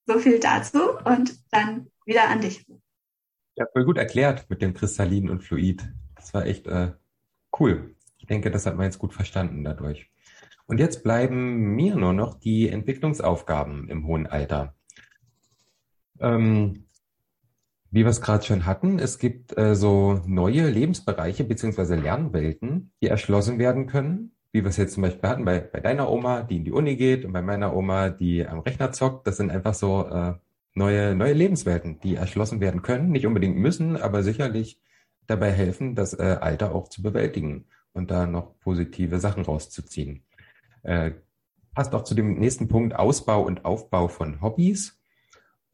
So 0.04 0.18
viel 0.18 0.40
dazu 0.40 0.98
und 1.04 1.38
dann 1.52 1.86
wieder 2.04 2.28
an 2.28 2.40
dich. 2.40 2.66
Ja, 3.54 3.66
voll 3.72 3.84
gut 3.84 3.96
erklärt 3.96 4.50
mit 4.50 4.60
dem 4.60 4.74
Kristallin 4.74 5.30
und 5.30 5.44
Fluid. 5.44 5.88
Das 6.16 6.34
war 6.34 6.44
echt 6.44 6.66
äh, 6.66 6.92
cool. 7.58 7.94
Ich 8.18 8.26
denke, 8.26 8.50
das 8.50 8.66
hat 8.66 8.76
man 8.76 8.86
jetzt 8.86 8.98
gut 8.98 9.14
verstanden 9.14 9.62
dadurch. 9.62 10.10
Und 10.66 10.78
jetzt 10.78 11.04
bleiben 11.04 11.74
mir 11.76 11.94
nur 11.94 12.12
noch 12.12 12.40
die 12.40 12.68
Entwicklungsaufgaben 12.68 13.88
im 13.88 14.06
hohen 14.06 14.26
Alter. 14.26 14.74
Ähm, 16.18 16.88
wie 17.92 18.04
wir 18.04 18.10
es 18.10 18.22
gerade 18.22 18.42
schon 18.42 18.64
hatten, 18.64 18.98
es 18.98 19.18
gibt 19.18 19.56
äh, 19.58 19.74
so 19.74 20.22
neue 20.26 20.68
Lebensbereiche 20.70 21.44
beziehungsweise 21.44 21.94
Lernwelten, 21.94 22.90
die 23.02 23.08
erschlossen 23.08 23.58
werden 23.58 23.86
können. 23.86 24.32
Wie 24.50 24.62
wir 24.62 24.70
es 24.70 24.78
jetzt 24.78 24.94
zum 24.94 25.02
Beispiel 25.02 25.28
hatten 25.28 25.44
bei, 25.44 25.60
bei 25.60 25.80
deiner 25.80 26.10
Oma, 26.10 26.42
die 26.42 26.56
in 26.56 26.64
die 26.64 26.72
Uni 26.72 26.96
geht 26.96 27.26
und 27.26 27.32
bei 27.32 27.42
meiner 27.42 27.76
Oma, 27.76 28.08
die 28.08 28.46
am 28.46 28.60
Rechner 28.60 28.92
zockt. 28.92 29.26
Das 29.26 29.36
sind 29.36 29.50
einfach 29.50 29.74
so 29.74 30.06
äh, 30.06 30.34
neue, 30.74 31.14
neue 31.14 31.34
Lebenswelten, 31.34 32.00
die 32.00 32.14
erschlossen 32.14 32.60
werden 32.60 32.80
können. 32.80 33.10
Nicht 33.10 33.26
unbedingt 33.26 33.58
müssen, 33.58 33.98
aber 33.98 34.22
sicherlich 34.22 34.80
dabei 35.26 35.50
helfen, 35.50 35.94
das 35.94 36.14
äh, 36.18 36.38
Alter 36.40 36.74
auch 36.74 36.88
zu 36.88 37.02
bewältigen 37.02 37.66
und 37.92 38.10
da 38.10 38.26
noch 38.26 38.58
positive 38.60 39.20
Sachen 39.20 39.44
rauszuziehen. 39.44 40.22
Äh, 40.82 41.12
passt 41.74 41.94
auch 41.94 42.04
zu 42.04 42.14
dem 42.14 42.38
nächsten 42.38 42.68
Punkt 42.68 42.94
Ausbau 42.94 43.42
und 43.42 43.66
Aufbau 43.66 44.08
von 44.08 44.40
Hobbys. 44.40 44.98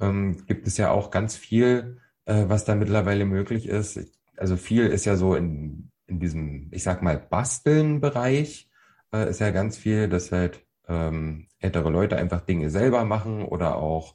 Ähm, 0.01 0.45
gibt 0.47 0.67
es 0.67 0.77
ja 0.79 0.91
auch 0.91 1.13
ganz 1.13 1.37
viel, 1.37 2.01
äh, 2.29 2.45
was 2.49 2.65
da 2.65 2.75
mittlerweile 2.75 3.25
möglich 3.25 3.67
ist. 3.67 3.99
Also 4.37 4.57
viel 4.57 4.87
ist 4.87 5.07
ja 5.07 5.17
so 5.17 5.35
in, 5.35 5.91
in 6.07 6.21
diesem, 6.21 6.69
ich 6.71 6.83
sag 6.83 7.03
mal, 7.03 7.19
Basteln-Bereich, 7.19 8.71
äh, 9.13 9.31
ist 9.31 9.41
ja 9.41 9.51
ganz 9.51 9.79
viel, 9.79 10.09
dass 10.09 10.31
halt 10.31 10.65
ähm, 10.87 11.49
ältere 11.59 11.91
Leute 11.91 12.17
einfach 12.17 12.43
Dinge 12.43 12.71
selber 12.71 13.05
machen 13.05 13.43
oder 13.43 13.77
auch 13.77 14.15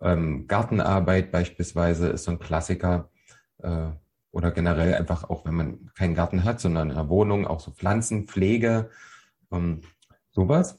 ähm, 0.00 0.46
Gartenarbeit 0.46 1.32
beispielsweise 1.32 2.08
ist 2.08 2.24
so 2.24 2.30
ein 2.30 2.38
Klassiker. 2.38 3.10
Äh, 3.58 3.88
oder 4.32 4.52
generell 4.52 4.94
einfach 4.94 5.28
auch, 5.28 5.44
wenn 5.44 5.54
man 5.54 5.90
keinen 5.94 6.14
Garten 6.14 6.44
hat, 6.44 6.60
sondern 6.60 6.90
in 6.90 6.96
einer 6.96 7.08
Wohnung, 7.08 7.48
auch 7.48 7.58
so 7.58 7.72
Pflanzenpflege, 7.72 8.90
ähm, 9.50 9.80
sowas. 10.30 10.78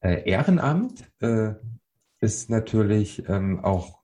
Äh, 0.00 0.28
Ehrenamt 0.28 1.04
äh, 1.20 1.54
ist 2.20 2.50
natürlich 2.50 3.28
ähm, 3.28 3.64
auch 3.64 3.97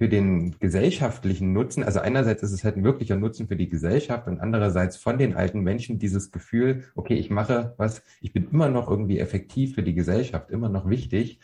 für 0.00 0.08
den 0.08 0.58
gesellschaftlichen 0.58 1.52
Nutzen, 1.52 1.84
also 1.84 2.00
einerseits 2.00 2.42
ist 2.42 2.52
es 2.52 2.64
halt 2.64 2.78
ein 2.78 2.84
wirklicher 2.84 3.16
Nutzen 3.16 3.48
für 3.48 3.56
die 3.56 3.68
Gesellschaft 3.68 4.28
und 4.28 4.40
andererseits 4.40 4.96
von 4.96 5.18
den 5.18 5.36
alten 5.36 5.60
Menschen 5.60 5.98
dieses 5.98 6.32
Gefühl, 6.32 6.84
okay, 6.94 7.16
ich 7.16 7.28
mache 7.28 7.74
was, 7.76 8.02
ich 8.22 8.32
bin 8.32 8.48
immer 8.50 8.70
noch 8.70 8.88
irgendwie 8.88 9.18
effektiv 9.18 9.74
für 9.74 9.82
die 9.82 9.92
Gesellschaft, 9.92 10.50
immer 10.50 10.70
noch 10.70 10.88
wichtig. 10.88 11.38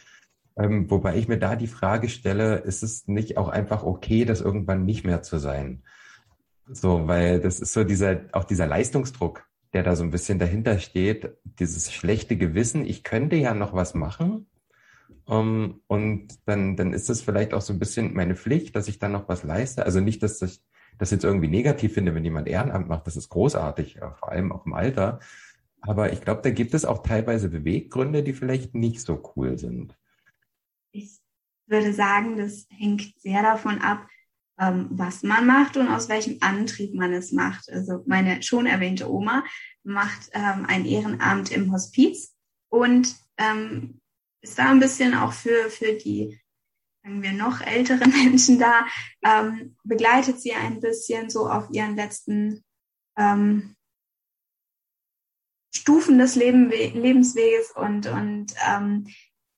Ähm, 0.56 0.90
wobei 0.90 1.18
ich 1.18 1.28
mir 1.28 1.38
da 1.38 1.54
die 1.54 1.66
Frage 1.66 2.08
stelle, 2.08 2.56
ist 2.56 2.82
es 2.82 3.06
nicht 3.06 3.36
auch 3.36 3.48
einfach 3.48 3.82
okay, 3.82 4.24
das 4.24 4.40
irgendwann 4.40 4.86
nicht 4.86 5.04
mehr 5.04 5.20
zu 5.20 5.36
sein? 5.36 5.82
So, 6.66 7.06
weil 7.06 7.40
das 7.40 7.60
ist 7.60 7.74
so 7.74 7.84
dieser, 7.84 8.20
auch 8.32 8.44
dieser 8.44 8.66
Leistungsdruck, 8.66 9.46
der 9.74 9.82
da 9.82 9.96
so 9.96 10.02
ein 10.02 10.10
bisschen 10.10 10.38
dahinter 10.38 10.78
steht, 10.78 11.36
dieses 11.44 11.92
schlechte 11.92 12.38
Gewissen, 12.38 12.86
ich 12.86 13.04
könnte 13.04 13.36
ja 13.36 13.52
noch 13.52 13.74
was 13.74 13.92
machen. 13.92 14.46
Um, 15.28 15.36
ähm, 15.38 15.80
und 15.88 16.28
dann, 16.46 16.76
dann 16.76 16.92
ist 16.92 17.10
es 17.10 17.20
vielleicht 17.20 17.52
auch 17.52 17.60
so 17.60 17.72
ein 17.72 17.80
bisschen 17.80 18.14
meine 18.14 18.36
Pflicht, 18.36 18.76
dass 18.76 18.86
ich 18.86 19.00
dann 19.00 19.12
noch 19.12 19.28
was 19.28 19.42
leiste. 19.42 19.84
Also 19.84 20.00
nicht, 20.00 20.22
dass 20.22 20.40
ich 20.40 20.62
das 20.98 21.10
jetzt 21.10 21.24
irgendwie 21.24 21.48
negativ 21.48 21.94
finde, 21.94 22.14
wenn 22.14 22.24
jemand 22.24 22.48
Ehrenamt 22.48 22.88
macht. 22.88 23.06
Das 23.06 23.16
ist 23.16 23.28
großartig, 23.28 23.98
vor 24.18 24.30
allem 24.30 24.52
auch 24.52 24.66
im 24.66 24.72
Alter. 24.72 25.18
Aber 25.80 26.12
ich 26.12 26.20
glaube, 26.22 26.42
da 26.42 26.50
gibt 26.50 26.74
es 26.74 26.84
auch 26.84 27.02
teilweise 27.02 27.48
Beweggründe, 27.48 28.22
die 28.22 28.32
vielleicht 28.32 28.74
nicht 28.74 29.00
so 29.00 29.32
cool 29.36 29.58
sind. 29.58 29.96
Ich 30.92 31.18
würde 31.66 31.92
sagen, 31.92 32.36
das 32.36 32.66
hängt 32.70 33.12
sehr 33.20 33.42
davon 33.42 33.80
ab, 33.80 34.06
ähm, 34.58 34.88
was 34.90 35.22
man 35.22 35.46
macht 35.46 35.76
und 35.76 35.88
aus 35.88 36.08
welchem 36.08 36.38
Antrieb 36.40 36.94
man 36.94 37.12
es 37.12 37.32
macht. 37.32 37.70
Also 37.70 38.02
meine 38.06 38.42
schon 38.42 38.66
erwähnte 38.66 39.10
Oma 39.10 39.44
macht 39.84 40.30
ähm, 40.32 40.64
ein 40.66 40.86
Ehrenamt 40.86 41.52
im 41.52 41.72
Hospiz 41.72 42.34
und 42.68 43.14
ist 44.46 44.58
da 44.58 44.70
ein 44.70 44.80
bisschen 44.80 45.14
auch 45.14 45.32
für, 45.32 45.70
für 45.70 45.94
die, 45.94 46.40
sagen 47.02 47.22
wir, 47.22 47.32
noch 47.32 47.60
älteren 47.60 48.10
Menschen 48.24 48.58
da, 48.58 48.86
ähm, 49.24 49.76
begleitet 49.84 50.40
sie 50.40 50.52
ein 50.52 50.80
bisschen 50.80 51.30
so 51.30 51.50
auf 51.50 51.68
ihren 51.70 51.96
letzten 51.96 52.64
ähm, 53.18 53.74
Stufen 55.74 56.18
des 56.18 56.36
Leben, 56.36 56.70
Lebensweges 56.70 57.72
und, 57.72 58.06
und 58.06 58.54
ähm, 58.66 59.08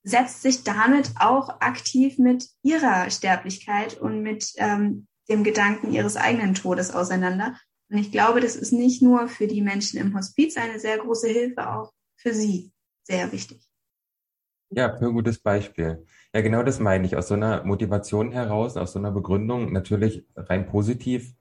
setzt 0.03 0.43
sich 0.43 0.65
damit 0.65 1.13
auch 1.21 1.61
aktiv 1.61 2.19
mit 2.19 2.49
ihrer 2.63 3.11
Sterblichkeit 3.11 3.99
und 3.99 4.23
mit 4.23 4.53
ähm, 4.57 5.07
dem 5.29 5.45
Gedanken 5.45 5.93
ihres 5.93 6.17
eigenen 6.17 6.55
Todes 6.55 6.93
auseinander. 6.93 7.59
Und 7.91 7.99
ich 7.99 8.11
glaube, 8.11 8.41
das 8.41 8.57
ist 8.57 8.73
nicht 8.73 9.03
nur 9.03 9.29
für 9.29 9.47
die 9.47 9.63
Menschen 9.63 10.01
im 10.01 10.17
Hospiz 10.17 10.57
eine 10.57 10.81
sehr 10.81 10.99
große 10.99 11.29
Hilfe, 11.29 11.71
auch 11.71 11.93
für 12.17 12.33
sie 12.33 12.73
sehr 13.05 13.31
wichtig. 13.33 13.68
Ja, 14.71 14.97
für 14.97 15.07
ein 15.07 15.15
gutes 15.15 15.39
Beispiel. 15.39 16.07
Ja, 16.35 16.41
genau 16.43 16.63
das 16.63 16.79
meine 16.81 17.07
ich. 17.07 17.17
Aus 17.17 17.29
so 17.29 17.35
einer 17.35 17.65
Motivation 17.65 18.33
heraus, 18.33 18.77
aus 18.77 18.93
so 18.93 18.99
einer 18.99 19.11
Begründung, 19.11 19.73
natürlich 19.73 20.27
rein 20.37 20.67
positiv. 20.67 21.35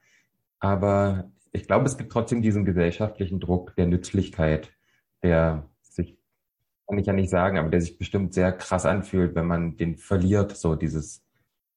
Aber 0.60 1.32
ich 1.52 1.68
glaube, 1.68 1.86
es 1.86 1.98
gibt 1.98 2.12
trotzdem 2.12 2.42
diesen 2.42 2.66
gesellschaftlichen 2.66 3.40
Druck 3.40 3.76
der 3.76 3.88
Nützlichkeit, 3.88 4.72
der 5.24 5.70
kann 6.88 6.98
ich 7.00 7.06
ja 7.06 7.14
nicht 7.14 7.30
sagen, 7.30 7.58
aber 7.58 7.70
der 7.70 7.82
sich 7.82 7.98
bestimmt 7.98 8.34
sehr 8.34 8.52
krass 8.54 8.86
anfühlt, 8.86 9.36
wenn 9.36 9.46
man 9.48 9.78
den 9.78 9.98
verliert, 9.98 10.56
so 10.56 10.76
dieses, 10.76 11.24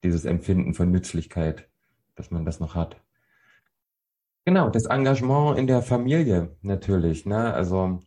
dieses 0.04 0.24
Empfinden 0.24 0.74
von 0.74 0.90
Nützlichkeit, 0.90 1.68
dass 2.16 2.30
man 2.30 2.44
das 2.44 2.60
noch 2.60 2.74
hat. 2.74 2.96
Genau, 4.44 4.70
das 4.70 4.86
Engagement 4.86 5.58
in 5.58 5.66
der 5.66 5.82
Familie 5.82 6.56
natürlich, 6.62 7.26
ne? 7.26 7.52
Also 7.54 8.00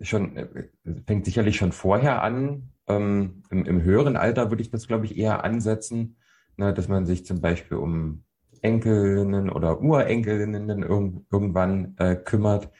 schon 0.00 0.36
äh, 0.36 0.68
fängt 1.06 1.24
sicherlich 1.24 1.56
schon 1.56 1.72
vorher 1.72 2.22
an. 2.22 2.70
Ähm, 2.86 3.42
im, 3.50 3.64
Im 3.64 3.82
höheren 3.82 4.16
Alter 4.16 4.50
würde 4.50 4.62
ich 4.62 4.70
das, 4.70 4.86
glaube 4.86 5.06
ich, 5.06 5.16
eher 5.16 5.44
ansetzen, 5.44 6.16
ne? 6.56 6.74
dass 6.74 6.88
man 6.88 7.06
sich 7.06 7.24
zum 7.24 7.40
Beispiel 7.40 7.78
um 7.78 8.24
Enkelinnen 8.62 9.50
oder 9.50 9.80
Urenkelinnen 9.80 10.82
irg 10.82 11.22
irgendwann 11.30 11.94
äh, 11.98 12.16
kümmert 12.16 12.70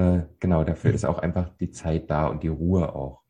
äh, 0.00 0.22
genau, 0.38 0.64
dafür 0.64 0.94
ist 0.94 1.04
auch 1.04 1.18
einfach 1.18 1.50
die 1.58 1.70
Zeit 1.70 2.10
da 2.10 2.26
und 2.26 2.42
die 2.42 2.48
Ruhe 2.48 2.94
auch. 2.94 3.22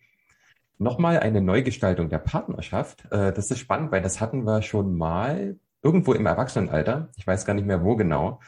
Nochmal 0.79 1.19
eine 1.19 1.41
Neugestaltung 1.41 2.09
der 2.09 2.19
Partnerschaft. 2.19 3.11
Äh, 3.11 3.33
das 3.33 3.51
ist 3.51 3.59
spannend, 3.59 3.91
weil 3.93 4.03
das 4.03 4.21
hatten 4.21 4.45
wir 4.45 4.63
schon 4.63 4.97
mal 4.97 5.59
irgendwo 5.83 6.13
im 6.13 6.27
Erwachsenenalter. 6.27 7.11
Ich 7.17 7.27
weiß 7.27 7.45
gar 7.45 7.55
nicht 7.55 7.67
mehr 7.67 7.85
wo 7.85 7.97
genau, 7.97 8.41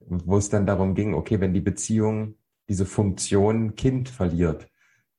wo 0.00 0.36
es 0.38 0.48
dann 0.48 0.66
darum 0.66 0.94
ging, 0.94 1.14
okay, 1.14 1.40
wenn 1.40 1.54
die 1.54 1.60
Beziehung 1.60 2.34
diese 2.68 2.84
Funktion 2.84 3.74
Kind 3.76 4.08
verliert, 4.08 4.68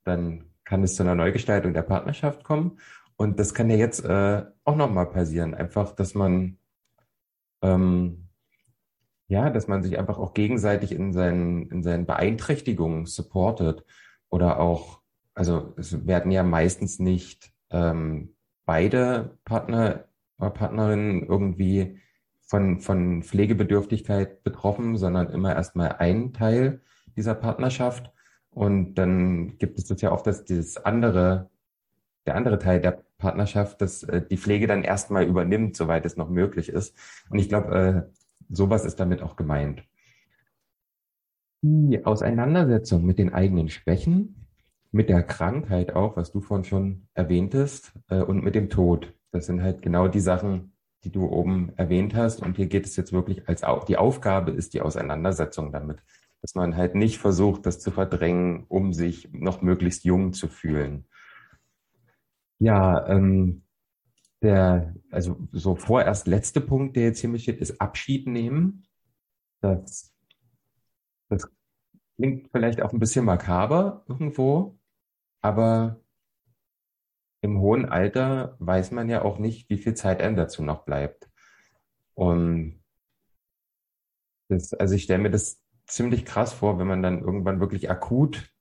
dann 0.03 0.45
kann 0.69 0.83
es 0.83 0.95
zu 0.95 1.03
einer 1.03 1.15
Neugestaltung 1.15 1.73
der 1.73 1.81
Partnerschaft 1.81 2.43
kommen. 2.43 2.79
Und 3.17 3.39
das 3.39 3.53
kann 3.53 3.69
ja 3.69 3.75
jetzt 3.75 4.05
äh, 4.05 4.45
auch 4.63 4.75
nochmal 4.75 5.07
passieren. 5.07 5.53
Einfach, 5.53 5.91
dass 5.93 6.15
man 6.15 6.57
ähm, 7.61 8.29
ja, 9.29 9.51
dass 9.51 9.67
man 9.67 9.83
sich 9.83 9.97
einfach 9.97 10.17
auch 10.17 10.33
gegenseitig 10.33 10.91
in 10.91 11.13
seinen, 11.13 11.69
in 11.69 11.83
seinen 11.83 12.05
Beeinträchtigungen 12.05 13.05
supportet 13.05 13.85
oder 14.29 14.59
auch, 14.59 15.01
also 15.35 15.73
es 15.77 16.07
werden 16.07 16.31
ja 16.31 16.43
meistens 16.43 16.99
nicht 16.99 17.53
ähm, 17.69 18.35
beide 18.65 19.37
Partner 19.45 20.05
oder 20.39 20.49
Partnerinnen 20.49 21.27
irgendwie 21.27 21.99
von, 22.41 22.79
von 22.79 23.21
Pflegebedürftigkeit 23.21 24.43
betroffen, 24.43 24.97
sondern 24.97 25.29
immer 25.29 25.55
erstmal 25.55 25.97
ein 25.97 26.33
Teil 26.33 26.81
dieser 27.15 27.35
Partnerschaft. 27.35 28.11
Und 28.51 28.95
dann 28.95 29.57
gibt 29.57 29.77
es 29.77 29.85
das 29.85 30.01
ja 30.01 30.11
oft, 30.11 30.27
dass 30.27 30.43
dieses 30.43 30.77
andere, 30.77 31.49
der 32.25 32.35
andere 32.35 32.59
Teil 32.59 32.81
der 32.81 33.03
Partnerschaft, 33.17 33.81
dass 33.81 34.03
äh, 34.03 34.21
die 34.25 34.37
Pflege 34.37 34.67
dann 34.67 34.83
erstmal 34.83 35.25
übernimmt, 35.25 35.75
soweit 35.75 36.05
es 36.05 36.17
noch 36.17 36.29
möglich 36.29 36.69
ist. 36.69 36.95
Und 37.29 37.39
ich 37.39 37.49
glaube, 37.49 38.07
äh, 38.07 38.19
Sowas 38.49 38.83
ist 38.83 38.99
damit 38.99 39.21
auch 39.21 39.35
gemeint. 39.35 39.83
Die 41.61 42.03
Auseinandersetzung 42.05 43.05
mit 43.05 43.19
den 43.19 43.33
eigenen 43.33 43.69
Schwächen 43.69 44.47
mit 44.91 45.07
der 45.07 45.21
Krankheit 45.21 45.95
auch, 45.95 46.17
was 46.17 46.31
du 46.31 46.41
vorhin 46.41 46.63
schon 46.63 47.07
erwähntest, 47.13 47.93
äh, 48.07 48.21
und 48.21 48.43
mit 48.43 48.55
dem 48.55 48.69
Tod. 48.69 49.13
Das 49.31 49.45
sind 49.45 49.61
halt 49.61 49.83
genau 49.83 50.07
die 50.07 50.19
Sachen, 50.19 50.73
die 51.03 51.11
du 51.11 51.27
oben 51.27 51.71
erwähnt 51.75 52.15
hast. 52.15 52.41
Und 52.41 52.57
hier 52.57 52.65
geht 52.65 52.87
es 52.87 52.95
jetzt 52.95 53.13
wirklich 53.13 53.47
als 53.47 53.63
auch, 53.63 53.83
die 53.83 53.97
Aufgabe 53.97 54.49
ist 54.49 54.73
die 54.73 54.81
Auseinandersetzung 54.81 55.71
damit. 55.71 55.99
Dass 56.41 56.55
man 56.55 56.77
halt 56.77 56.95
nicht 56.95 57.17
versucht, 57.17 57.65
das 57.65 57.79
zu 57.79 57.91
verdrängen, 57.91 58.65
um 58.67 58.93
sich 58.93 59.29
noch 59.31 59.61
möglichst 59.61 60.05
jung 60.05 60.33
zu 60.33 60.47
fühlen. 60.47 61.05
Ja, 62.59 63.07
ähm, 63.07 63.63
der, 64.41 64.95
also 65.11 65.37
so 65.51 65.75
vorerst 65.75 66.27
letzte 66.27 66.61
Punkt, 66.61 66.95
der 66.95 67.03
jetzt 67.03 67.19
hier 67.19 67.39
steht, 67.39 67.59
ist 67.59 67.81
Abschied 67.81 68.27
nehmen. 68.27 68.87
Das, 69.61 70.13
das 71.29 71.49
klingt 72.15 72.49
vielleicht 72.51 72.81
auch 72.81 72.93
ein 72.93 72.99
bisschen 72.99 73.25
makaber 73.25 74.05
irgendwo, 74.07 74.77
aber 75.41 76.01
im 77.41 77.59
hohen 77.59 77.85
Alter 77.85 78.55
weiß 78.59 78.91
man 78.91 79.09
ja 79.09 79.21
auch 79.23 79.39
nicht, 79.39 79.69
wie 79.69 79.77
viel 79.77 79.93
Zeit 79.93 80.21
einem 80.21 80.35
dazu 80.35 80.63
noch 80.63 80.83
bleibt. 80.83 81.29
Und 82.13 82.83
das, 84.49 84.73
also 84.73 84.95
ich 84.95 85.03
stelle 85.03 85.23
mir 85.23 85.31
das 85.31 85.61
ziemlich 85.89 86.25
krass 86.25 86.53
vor, 86.53 86.79
wenn 86.79 86.87
man 86.87 87.03
dann 87.03 87.19
irgendwann 87.19 87.59
wirklich 87.59 87.89
akut, 87.89 88.51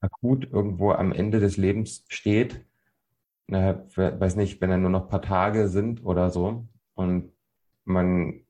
akut 0.00 0.50
irgendwo 0.50 0.92
am 0.92 1.12
Ende 1.12 1.40
des 1.40 1.56
Lebens 1.56 2.04
steht. 2.08 2.64
Na, 3.46 3.84
weiß 3.96 4.36
nicht, 4.36 4.60
wenn 4.60 4.70
dann 4.70 4.82
nur 4.82 4.90
noch 4.90 5.08
paar 5.08 5.22
Tage 5.22 5.68
sind 5.68 6.04
oder 6.04 6.30
so. 6.30 6.66
Und 6.94 7.32
man 7.84 8.40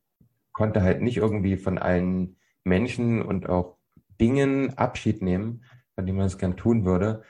konnte 0.53 0.83
halt 0.83 1.03
nicht 1.03 1.17
irgendwie 1.17 1.57
von 1.57 1.79
allen 1.79 2.37
Menschen 2.63 3.23
und 3.23 3.49
auch 3.49 3.77
Dingen 4.21 4.79
Abschied 4.79 5.23
nehmen, 5.23 5.65
von 5.95 6.07
denen 6.07 6.19
man 6.19 6.27
es 6.27 6.39
gern 6.39 6.57
tun 6.57 6.85
würde 6.85 7.25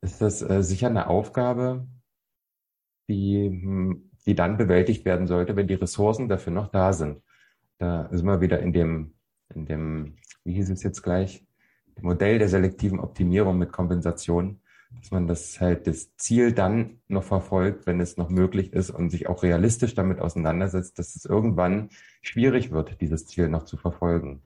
ist 0.00 0.20
das 0.20 0.42
äh, 0.42 0.62
sicher 0.62 0.88
eine 0.88 1.08
Aufgabe, 1.08 1.86
die, 3.08 3.48
hm, 3.48 4.10
die 4.26 4.34
dann 4.34 4.56
bewältigt 4.56 5.04
werden 5.04 5.26
sollte, 5.26 5.56
wenn 5.56 5.66
die 5.66 5.74
Ressourcen 5.74 6.28
dafür 6.28 6.52
noch 6.52 6.68
da 6.68 6.92
sind. 6.92 7.22
Da 7.78 8.08
sind 8.10 8.26
wir 8.26 8.40
wieder 8.40 8.60
in 8.60 8.72
dem, 8.72 9.14
in 9.54 9.66
dem, 9.66 10.14
wie 10.44 10.54
hieß 10.54 10.70
es 10.70 10.82
jetzt 10.82 11.02
gleich, 11.02 11.44
Modell 12.02 12.38
der 12.38 12.48
selektiven 12.48 12.98
Optimierung 12.98 13.58
mit 13.58 13.72
Kompensation, 13.72 14.60
dass 14.98 15.10
man 15.10 15.26
das 15.26 15.60
halt 15.60 15.86
das 15.86 16.16
Ziel 16.16 16.52
dann 16.52 17.00
noch 17.08 17.22
verfolgt, 17.22 17.86
wenn 17.86 18.00
es 18.00 18.16
noch 18.16 18.28
möglich 18.28 18.72
ist 18.72 18.90
und 18.90 19.10
sich 19.10 19.28
auch 19.28 19.42
realistisch 19.42 19.94
damit 19.94 20.20
auseinandersetzt, 20.20 20.98
dass 20.98 21.14
es 21.14 21.24
irgendwann 21.24 21.90
schwierig 22.22 22.70
wird, 22.70 23.00
dieses 23.00 23.26
Ziel 23.26 23.48
noch 23.48 23.64
zu 23.64 23.76
verfolgen. 23.76 24.42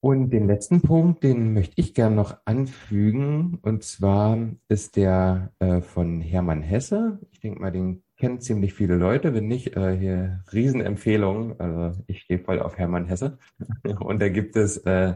Und 0.00 0.30
den 0.30 0.46
letzten 0.46 0.80
Punkt, 0.80 1.24
den 1.24 1.54
möchte 1.54 1.74
ich 1.76 1.92
gerne 1.92 2.14
noch 2.14 2.36
anfügen. 2.44 3.58
Und 3.62 3.82
zwar 3.82 4.38
ist 4.68 4.94
der 4.94 5.52
äh, 5.58 5.80
von 5.80 6.20
Hermann 6.20 6.62
Hesse. 6.62 7.18
Ich 7.32 7.40
denke 7.40 7.60
mal, 7.60 7.72
den 7.72 8.04
kennen 8.18 8.40
ziemlich 8.40 8.74
viele 8.74 8.96
Leute. 8.96 9.32
Wenn 9.32 9.46
nicht, 9.46 9.76
äh, 9.76 9.96
hier 9.96 10.44
Riesenempfehlung. 10.52 11.58
Also 11.58 12.02
ich 12.06 12.22
stehe 12.22 12.40
voll 12.40 12.60
auf 12.60 12.76
Hermann 12.76 13.06
Hesse. 13.06 13.38
Und 14.00 14.20
da 14.20 14.28
gibt 14.28 14.56
es 14.56 14.78
äh, 14.78 15.14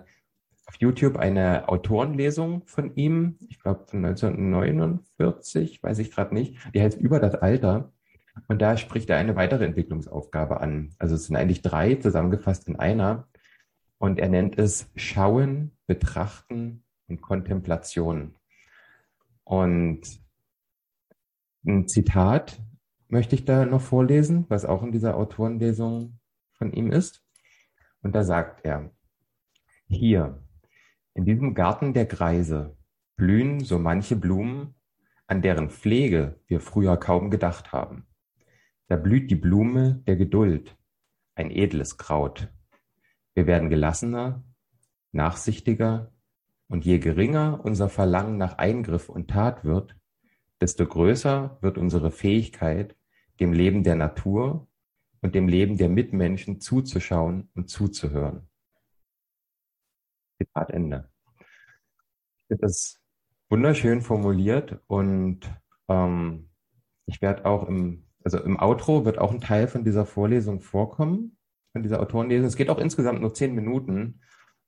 auf 0.66 0.76
YouTube 0.78 1.16
eine 1.16 1.68
Autorenlesung 1.68 2.62
von 2.66 2.94
ihm. 2.94 3.36
Ich 3.48 3.60
glaube 3.60 3.84
von 3.86 4.04
1949, 4.04 5.82
weiß 5.82 5.98
ich 5.98 6.12
gerade 6.12 6.34
nicht. 6.34 6.56
Die 6.74 6.80
heißt 6.80 6.98
Über 7.00 7.20
das 7.20 7.34
Alter. 7.34 7.92
Und 8.48 8.62
da 8.62 8.76
spricht 8.76 9.10
er 9.10 9.18
eine 9.18 9.36
weitere 9.36 9.64
Entwicklungsaufgabe 9.64 10.60
an. 10.60 10.94
Also 10.98 11.16
es 11.16 11.26
sind 11.26 11.36
eigentlich 11.36 11.60
drei 11.60 11.96
zusammengefasst 11.96 12.68
in 12.68 12.76
einer. 12.76 13.28
Und 13.98 14.18
er 14.18 14.28
nennt 14.28 14.58
es 14.58 14.90
Schauen, 14.96 15.72
Betrachten 15.86 16.84
und 17.08 17.20
Kontemplation. 17.20 18.36
Und 19.44 20.00
ein 21.64 21.88
Zitat 21.88 22.58
möchte 23.12 23.34
ich 23.34 23.44
da 23.44 23.66
noch 23.66 23.82
vorlesen, 23.82 24.46
was 24.48 24.64
auch 24.64 24.82
in 24.82 24.90
dieser 24.90 25.18
Autorenlesung 25.18 26.18
von 26.54 26.72
ihm 26.72 26.90
ist. 26.90 27.22
Und 28.00 28.14
da 28.14 28.24
sagt 28.24 28.64
er, 28.64 28.90
hier, 29.86 30.42
in 31.12 31.26
diesem 31.26 31.52
Garten 31.54 31.92
der 31.92 32.06
Greise 32.06 32.74
blühen 33.16 33.60
so 33.60 33.78
manche 33.78 34.16
Blumen, 34.16 34.74
an 35.26 35.42
deren 35.42 35.68
Pflege 35.68 36.40
wir 36.46 36.60
früher 36.60 36.96
kaum 36.96 37.30
gedacht 37.30 37.70
haben. 37.70 38.06
Da 38.88 38.96
blüht 38.96 39.30
die 39.30 39.36
Blume 39.36 40.02
der 40.06 40.16
Geduld, 40.16 40.74
ein 41.34 41.50
edles 41.50 41.98
Kraut, 41.98 42.50
wir 43.34 43.46
werden 43.46 43.68
gelassener, 43.68 44.42
nachsichtiger 45.12 46.14
und 46.66 46.86
je 46.86 46.98
geringer 46.98 47.60
unser 47.62 47.90
Verlangen 47.90 48.38
nach 48.38 48.56
Eingriff 48.56 49.10
und 49.10 49.28
Tat 49.28 49.66
wird, 49.66 49.96
desto 50.62 50.86
größer 50.86 51.58
wird 51.60 51.76
unsere 51.76 52.10
Fähigkeit, 52.10 52.96
dem 53.42 53.52
Leben 53.52 53.82
der 53.82 53.96
Natur 53.96 54.68
und 55.20 55.34
dem 55.34 55.48
Leben 55.48 55.76
der 55.76 55.88
Mitmenschen 55.88 56.60
zuzuschauen 56.60 57.50
und 57.54 57.68
zuzuhören. 57.68 58.48
Zitat 60.40 60.70
Ende. 60.70 61.10
Ich 61.38 62.46
finde 62.48 62.62
das 62.62 63.00
wunderschön 63.50 64.00
formuliert 64.00 64.80
und 64.86 65.40
ähm, 65.88 66.50
ich 67.06 67.20
werde 67.20 67.44
auch 67.44 67.68
im, 67.68 68.06
also 68.24 68.38
im 68.38 68.58
Outro 68.60 69.04
wird 69.04 69.18
auch 69.18 69.32
ein 69.32 69.40
Teil 69.40 69.66
von 69.66 69.84
dieser 69.84 70.06
Vorlesung 70.06 70.60
vorkommen 70.60 71.36
von 71.72 71.82
dieser 71.82 72.00
Autorenlesung. 72.00 72.46
Es 72.46 72.56
geht 72.56 72.70
auch 72.70 72.78
insgesamt 72.78 73.20
nur 73.20 73.34
zehn 73.34 73.54
Minuten. 73.54 74.20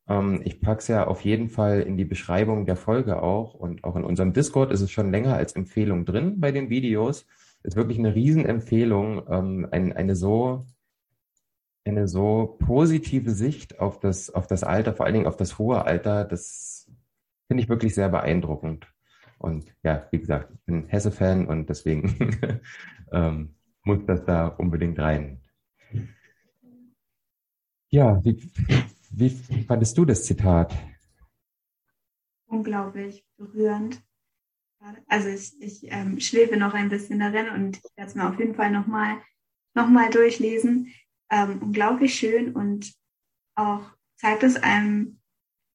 Ähm, 0.09 0.41
ich 0.45 0.61
packe 0.61 0.79
es 0.79 0.89
ja 0.89 1.07
auf 1.07 1.21
jeden 1.21 1.49
Fall 1.49 1.83
in 1.83 1.97
die 1.97 2.05
Beschreibung 2.05 2.67
der 2.67 2.77
Folge 2.77 3.23
auch 3.23 3.55
und 3.55 3.85
auch 3.85 3.95
in 3.97 4.05
unserem 4.05 4.33
Discord 4.33 4.73
ist 4.73 4.81
es 4.81 4.91
schon 4.91 5.11
länger 5.11 5.37
als 5.37 5.53
Empfehlung 5.53 6.07
drin 6.07 6.41
bei 6.41 6.51
den 6.51 6.71
Videos. 6.71 7.27
Ist 7.65 7.77
wirklich 7.77 7.99
eine 7.99 8.15
Riesenempfehlung, 8.15 9.23
ähm, 9.29 9.69
ein, 9.73 9.93
eine 9.93 10.15
so 10.15 10.65
eine 11.85 12.09
so 12.09 12.57
positive 12.59 13.31
Sicht 13.31 13.79
auf 13.79 14.01
das, 14.01 14.31
auf 14.31 14.47
das 14.47 14.65
Alter, 14.65 14.95
vor 14.95 15.05
allen 15.07 15.15
Dingen 15.15 15.27
auf 15.27 15.37
das 15.37 15.59
hohe 15.59 15.85
Alter, 15.85 16.25
das 16.25 16.91
finde 17.47 17.63
ich 17.63 17.69
wirklich 17.69 17.95
sehr 17.95 18.09
beeindruckend. 18.09 18.91
Und 19.39 19.75
ja, 19.83 20.09
wie 20.11 20.19
gesagt, 20.19 20.51
ich 20.55 20.61
bin 20.65 20.87
Hesse-Fan 20.87 21.47
und 21.47 21.69
deswegen 21.69 22.17
ähm, 23.13 23.55
muss 23.83 23.99
das 24.07 24.25
da 24.25 24.47
unbedingt 24.47 24.99
rein. 24.99 25.43
Ja, 27.91 28.25
wie, 28.25 28.51
wie 29.11 29.31
fandest 29.65 29.99
du 29.99 30.05
das 30.05 30.25
Zitat? 30.25 30.75
Unglaublich 32.47 33.25
berührend. 33.37 34.03
Also 35.07 35.29
ich, 35.29 35.53
ich 35.61 35.81
ähm, 35.85 36.21
schwebe 36.21 36.57
noch 36.57 36.75
ein 36.75 36.89
bisschen 36.89 37.19
darin 37.19 37.49
und 37.49 37.77
ich 37.79 37.97
werde 37.97 38.11
es 38.11 38.15
mir 38.15 38.29
auf 38.29 38.39
jeden 38.39 38.55
Fall 38.55 38.71
nochmal 38.71 39.23
noch 39.75 39.89
mal 39.89 40.11
durchlesen. 40.11 40.93
Ähm, 41.31 41.61
unglaublich 41.63 42.15
schön 42.15 42.53
und 42.55 42.93
auch 43.57 43.83
zeigt 44.17 44.43
es 44.43 44.57
einem, 44.57 45.21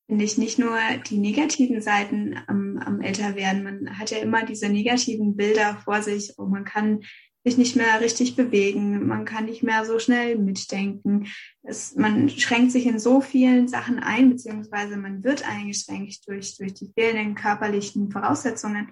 finde 0.08 0.26
ich, 0.26 0.38
nicht 0.38 0.60
nur 0.60 0.78
die 1.10 1.18
negativen 1.18 1.82
Seiten 1.82 2.40
am, 2.48 2.78
am 2.78 3.02
Älterwerden. 3.02 3.64
Man 3.64 4.00
hat 4.00 4.12
ja 4.12 4.20
immer 4.20 4.46
diese 4.46 4.70
negativen 4.70 5.36
Bilder 5.36 5.82
vor 5.84 6.02
sich 6.02 6.38
und 6.38 6.50
man 6.52 6.66
kann 6.66 7.02
sich 7.46 7.58
nicht 7.58 7.76
mehr 7.76 8.02
richtig 8.02 8.36
bewegen, 8.36 9.08
man 9.08 9.24
kann 9.24 9.46
nicht 9.46 9.64
mehr 9.64 9.86
so 9.86 9.98
schnell 9.98 10.38
mitdenken. 10.38 11.28
Es, 11.64 11.96
man 11.96 12.30
schränkt 12.30 12.72
sich 12.72 12.86
in 12.86 13.00
so 13.00 13.22
vielen 13.22 13.68
Sachen 13.68 14.00
ein, 14.00 14.30
beziehungsweise 14.30 14.98
man 14.98 15.24
wird 15.24 15.48
eingeschränkt 15.48 16.28
durch, 16.28 16.58
durch 16.58 16.74
die 16.74 16.92
fehlenden 16.94 17.36
körperlichen 17.36 18.12
Voraussetzungen. 18.12 18.92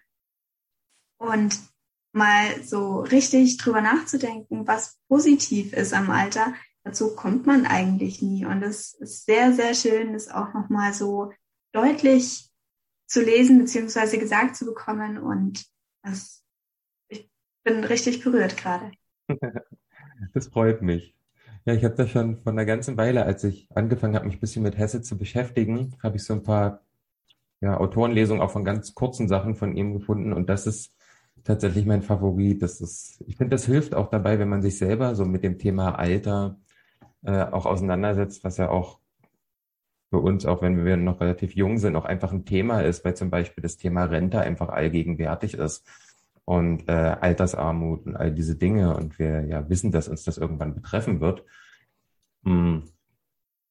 Und 1.18 1.60
mal 2.14 2.64
so 2.64 3.02
richtig 3.02 3.58
drüber 3.58 3.82
nachzudenken, 3.82 4.68
was 4.68 4.98
positiv 5.08 5.74
ist 5.74 5.94
am 5.94 6.10
Alter, 6.10 6.54
dazu 6.84 7.16
kommt 7.16 7.46
man 7.46 7.66
eigentlich 7.66 8.22
nie. 8.22 8.46
Und 8.46 8.64
es 8.64 8.94
ist 8.94 9.26
sehr, 9.26 9.54
sehr 9.54 9.74
schön, 9.74 10.14
das 10.14 10.30
auch 10.30 10.54
nochmal 10.54 10.94
so 10.94 11.32
deutlich 11.74 12.50
zu 13.08 13.22
lesen, 13.22 13.60
beziehungsweise 13.60 14.18
gesagt 14.18 14.56
zu 14.56 14.66
bekommen. 14.66 15.18
Und 15.18 15.66
das 16.04 16.44
bin 17.64 17.84
richtig 17.84 18.24
berührt 18.24 18.58
gerade. 18.58 18.92
Das 20.34 20.48
freut 20.48 20.82
mich. 20.82 21.16
Ja, 21.66 21.76
ich 21.76 21.84
habe 21.84 21.94
da 21.94 22.08
schon 22.08 22.38
von 22.38 22.54
einer 22.54 22.66
ganzen 22.66 22.98
Weile, 22.98 23.26
als 23.26 23.44
ich 23.44 23.68
angefangen 23.76 24.16
habe, 24.16 24.26
mich 24.26 24.38
ein 24.38 24.40
bisschen 24.40 24.64
mit 24.64 24.80
Hesse 24.80 25.04
zu 25.04 25.16
beschäftigen, 25.16 25.96
habe 26.02 26.18
ich 26.18 26.24
so 26.24 26.34
ein 26.34 26.42
paar 26.42 26.82
ja, 27.62 27.78
Autorenlesungen 27.78 28.42
auch 28.42 28.50
von 28.50 28.66
ganz 28.66 28.96
kurzen 28.96 29.28
Sachen 29.28 29.56
von 29.56 29.76
ihm 29.78 29.94
gefunden 29.94 30.34
und 30.34 30.50
das 30.50 30.66
ist 30.66 30.92
tatsächlich 31.48 31.86
mein 31.86 32.02
Favorit. 32.04 32.62
Das 32.62 32.82
ist, 32.82 33.24
ich 33.26 33.38
finde, 33.38 33.56
das 33.56 33.66
hilft 33.66 33.96
auch 33.96 34.10
dabei, 34.10 34.38
wenn 34.40 34.50
man 34.50 34.62
sich 34.62 34.78
selber 34.78 35.16
so 35.16 35.26
mit 35.26 35.44
dem 35.44 35.58
Thema 35.58 35.98
Alter 35.98 36.60
äh, 37.24 37.44
auch 37.44 37.66
auseinandersetzt, 37.66 38.44
was 38.44 38.58
ja 38.58 38.70
auch 38.70 39.00
für 40.10 40.20
uns, 40.20 40.46
auch 40.46 40.62
wenn 40.62 40.86
wir 40.86 40.98
noch 40.98 41.20
relativ 41.22 41.56
jung 41.56 41.78
sind, 41.80 41.96
auch 41.96 42.06
einfach 42.06 42.32
ein 42.32 42.46
Thema 42.46 42.82
ist, 42.82 43.04
weil 43.04 43.16
zum 43.16 43.30
Beispiel 43.30 43.62
das 43.62 43.78
Thema 43.78 44.06
Rente 44.06 44.40
einfach 44.40 44.70
allgegenwärtig 44.70 45.56
ist 45.56 45.86
und 46.46 46.88
äh, 46.88 46.92
Altersarmut 46.92 48.06
und 48.06 48.16
all 48.16 48.32
diese 48.32 48.56
Dinge 48.56 48.96
und 48.96 49.20
wir 49.20 49.46
ja 49.46 49.70
wissen, 49.70 49.92
dass 49.92 50.08
uns 50.08 50.24
das 50.24 50.38
irgendwann 50.38 50.76
betreffen 50.76 51.20
wird, 51.20 51.44
hm, 52.44 52.84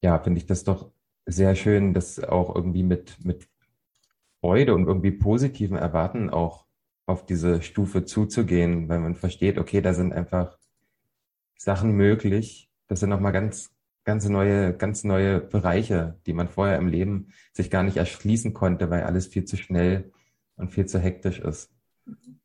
ja, 0.03 0.19
finde 0.19 0.39
ich 0.39 0.45
das 0.45 0.63
doch 0.63 0.91
sehr 1.25 1.55
schön, 1.55 1.93
das 1.93 2.23
auch 2.23 2.55
irgendwie 2.55 2.83
mit, 2.83 3.23
mit 3.25 3.47
Freude 4.41 4.75
und 4.75 4.87
irgendwie 4.87 5.11
positiven 5.11 5.77
Erwarten 5.77 6.29
auch 6.29 6.66
auf 7.07 7.25
diese 7.25 7.61
Stufe 7.63 8.05
zuzugehen, 8.05 8.89
weil 8.89 8.99
man 8.99 9.15
versteht, 9.15 9.57
okay, 9.57 9.81
da 9.81 9.93
sind 9.93 10.13
einfach 10.13 10.59
Sachen 11.57 11.93
möglich. 11.93 12.69
Das 12.87 12.99
sind 12.99 13.09
nochmal 13.09 13.31
ganz, 13.31 13.71
ganz 14.03 14.27
neue, 14.27 14.75
ganz 14.75 15.03
neue 15.03 15.39
Bereiche, 15.39 16.19
die 16.25 16.33
man 16.33 16.49
vorher 16.49 16.77
im 16.77 16.87
Leben 16.87 17.29
sich 17.53 17.71
gar 17.71 17.83
nicht 17.83 17.97
erschließen 17.97 18.53
konnte, 18.53 18.89
weil 18.89 19.03
alles 19.03 19.27
viel 19.27 19.45
zu 19.45 19.57
schnell 19.57 20.11
und 20.57 20.71
viel 20.71 20.85
zu 20.85 20.99
hektisch 20.99 21.39
ist. 21.39 21.73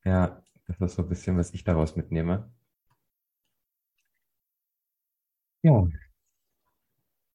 Ja, 0.05 0.43
das 0.67 0.81
ist 0.81 0.95
so 0.95 1.03
ein 1.03 1.09
bisschen, 1.09 1.37
was 1.37 1.53
ich 1.53 1.65
daraus 1.65 1.97
mitnehme. 1.97 2.49
Ja. 5.63 5.87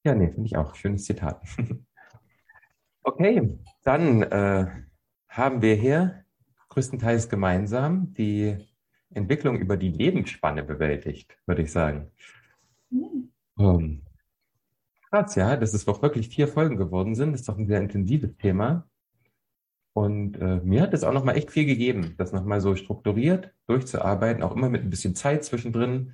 Ja, 0.06 0.16
nee, 0.16 0.32
finde 0.32 0.46
ich 0.46 0.56
auch. 0.58 0.76
Schönes 0.76 1.04
Zitat. 1.06 1.42
Okay, 3.04 3.58
dann 3.86 4.22
äh, 4.22 4.66
haben 5.30 5.62
wir 5.62 5.76
hier 5.76 6.26
größtenteils 6.70 7.30
gemeinsam 7.30 8.14
die 8.14 8.58
Entwicklung 9.14 9.58
über 9.58 9.78
die 9.78 9.90
Lebensspanne 9.90 10.64
bewältigt, 10.64 11.38
würde 11.46 11.62
ich 11.62 11.72
sagen. 11.72 12.12
Mhm. 12.90 13.32
Um, 13.56 14.02
krass, 15.10 15.36
ja, 15.36 15.58
dass 15.58 15.74
es 15.74 15.86
doch 15.86 16.02
wirklich 16.02 16.30
vier 16.30 16.48
Folgen 16.48 16.78
geworden 16.78 17.16
sind. 17.16 17.32
Das 17.32 17.42
ist 17.42 17.50
doch 17.50 17.58
ein 17.58 17.68
sehr 17.68 17.80
intensives 17.80 18.36
Thema. 18.38 18.88
Und 19.94 20.40
äh, 20.40 20.58
mir 20.58 20.82
hat 20.84 20.94
es 20.94 21.04
auch 21.04 21.14
nochmal 21.14 21.38
echt 21.38 21.50
viel 21.50 21.66
gegeben, 21.66 22.14
das 22.20 22.32
nochmal 22.32 22.62
so 22.62 22.76
strukturiert 22.76 23.52
durchzuarbeiten, 23.66 24.44
auch 24.44 24.56
immer 24.56 24.70
mit 24.70 24.84
ein 24.84 24.92
bisschen 24.92 25.16
Zeit 25.16 25.44
zwischendrin. 25.44 26.14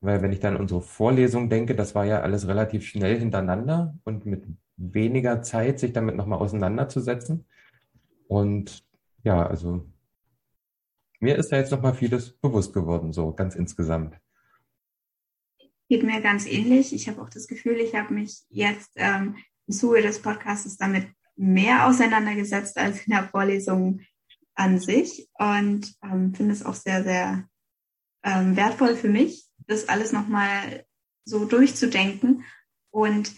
Weil 0.00 0.22
wenn 0.22 0.32
ich 0.32 0.40
dann 0.40 0.56
unsere 0.56 0.80
Vorlesung 0.80 1.50
denke, 1.50 1.74
das 1.74 1.94
war 1.94 2.06
ja 2.06 2.22
alles 2.22 2.48
relativ 2.48 2.86
schnell 2.86 3.18
hintereinander 3.18 3.98
und 4.04 4.24
mit 4.24 4.46
weniger 4.78 5.42
Zeit, 5.42 5.78
sich 5.78 5.92
damit 5.92 6.16
nochmal 6.16 6.38
auseinanderzusetzen. 6.38 7.44
Und 8.28 8.82
ja, 9.22 9.46
also 9.46 9.86
mir 11.20 11.36
ist 11.36 11.50
da 11.52 11.56
jetzt 11.56 11.70
nochmal 11.70 11.94
vieles 11.94 12.32
bewusst 12.38 12.72
geworden, 12.72 13.12
so 13.12 13.32
ganz 13.32 13.54
insgesamt. 13.54 14.18
Geht 15.88 16.02
mir 16.02 16.20
ganz 16.20 16.46
ähnlich. 16.46 16.92
Ich 16.92 17.08
habe 17.08 17.22
auch 17.22 17.28
das 17.28 17.46
Gefühl, 17.46 17.76
ich 17.76 17.94
habe 17.94 18.12
mich 18.12 18.42
jetzt 18.48 18.92
ähm, 18.96 19.36
im 19.66 19.74
Zuge 19.74 20.02
des 20.02 20.20
Podcasts 20.20 20.76
damit 20.76 21.06
mehr 21.36 21.86
auseinandergesetzt 21.86 22.76
als 22.76 23.06
in 23.06 23.12
der 23.12 23.28
Vorlesung 23.28 24.00
an 24.54 24.78
sich 24.78 25.28
und 25.38 25.94
ähm, 26.02 26.34
finde 26.34 26.52
es 26.52 26.64
auch 26.64 26.74
sehr, 26.74 27.04
sehr 27.04 27.48
ähm, 28.22 28.56
wertvoll 28.56 28.96
für 28.96 29.08
mich, 29.08 29.46
das 29.66 29.88
alles 29.88 30.12
nochmal 30.12 30.84
so 31.24 31.44
durchzudenken. 31.44 32.44
Und 32.90 33.32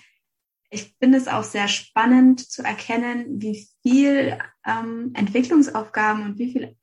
ich 0.74 0.96
finde 0.98 1.18
es 1.18 1.28
auch 1.28 1.44
sehr 1.44 1.68
spannend 1.68 2.50
zu 2.50 2.62
erkennen, 2.62 3.40
wie 3.40 3.68
viel 3.82 4.38
ähm, 4.66 5.12
Entwicklungsaufgaben 5.14 6.24
und 6.24 6.38
wie 6.38 6.52
viele 6.52 6.76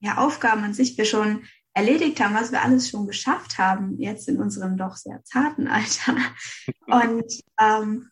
ja, 0.00 0.18
Aufgaben 0.18 0.64
an 0.64 0.74
sich 0.74 0.98
wir 0.98 1.04
schon 1.04 1.44
erledigt 1.72 2.20
haben, 2.20 2.34
was 2.34 2.52
wir 2.52 2.62
alles 2.62 2.90
schon 2.90 3.06
geschafft 3.06 3.58
haben, 3.58 3.98
jetzt 3.98 4.28
in 4.28 4.40
unserem 4.40 4.76
doch 4.76 4.96
sehr 4.96 5.22
zarten 5.24 5.68
Alter. 5.68 6.16
Und 6.86 7.40
ähm, 7.60 8.10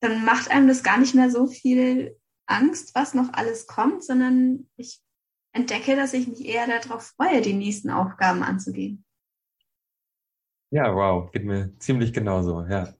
dann 0.00 0.24
macht 0.24 0.50
einem 0.50 0.66
das 0.66 0.82
gar 0.82 0.98
nicht 0.98 1.14
mehr 1.14 1.30
so 1.30 1.46
viel 1.46 2.18
Angst, 2.46 2.94
was 2.94 3.14
noch 3.14 3.32
alles 3.32 3.66
kommt, 3.66 4.02
sondern 4.02 4.68
ich 4.76 5.00
entdecke, 5.52 5.94
dass 5.94 6.14
ich 6.14 6.26
mich 6.26 6.44
eher 6.44 6.66
darauf 6.66 7.12
freue, 7.16 7.42
die 7.42 7.52
nächsten 7.52 7.90
Aufgaben 7.90 8.42
anzugehen. 8.42 9.04
Ja, 10.70 10.94
wow, 10.94 11.30
geht 11.30 11.44
mir 11.44 11.76
ziemlich 11.78 12.12
genauso, 12.12 12.62
ja 12.62 12.94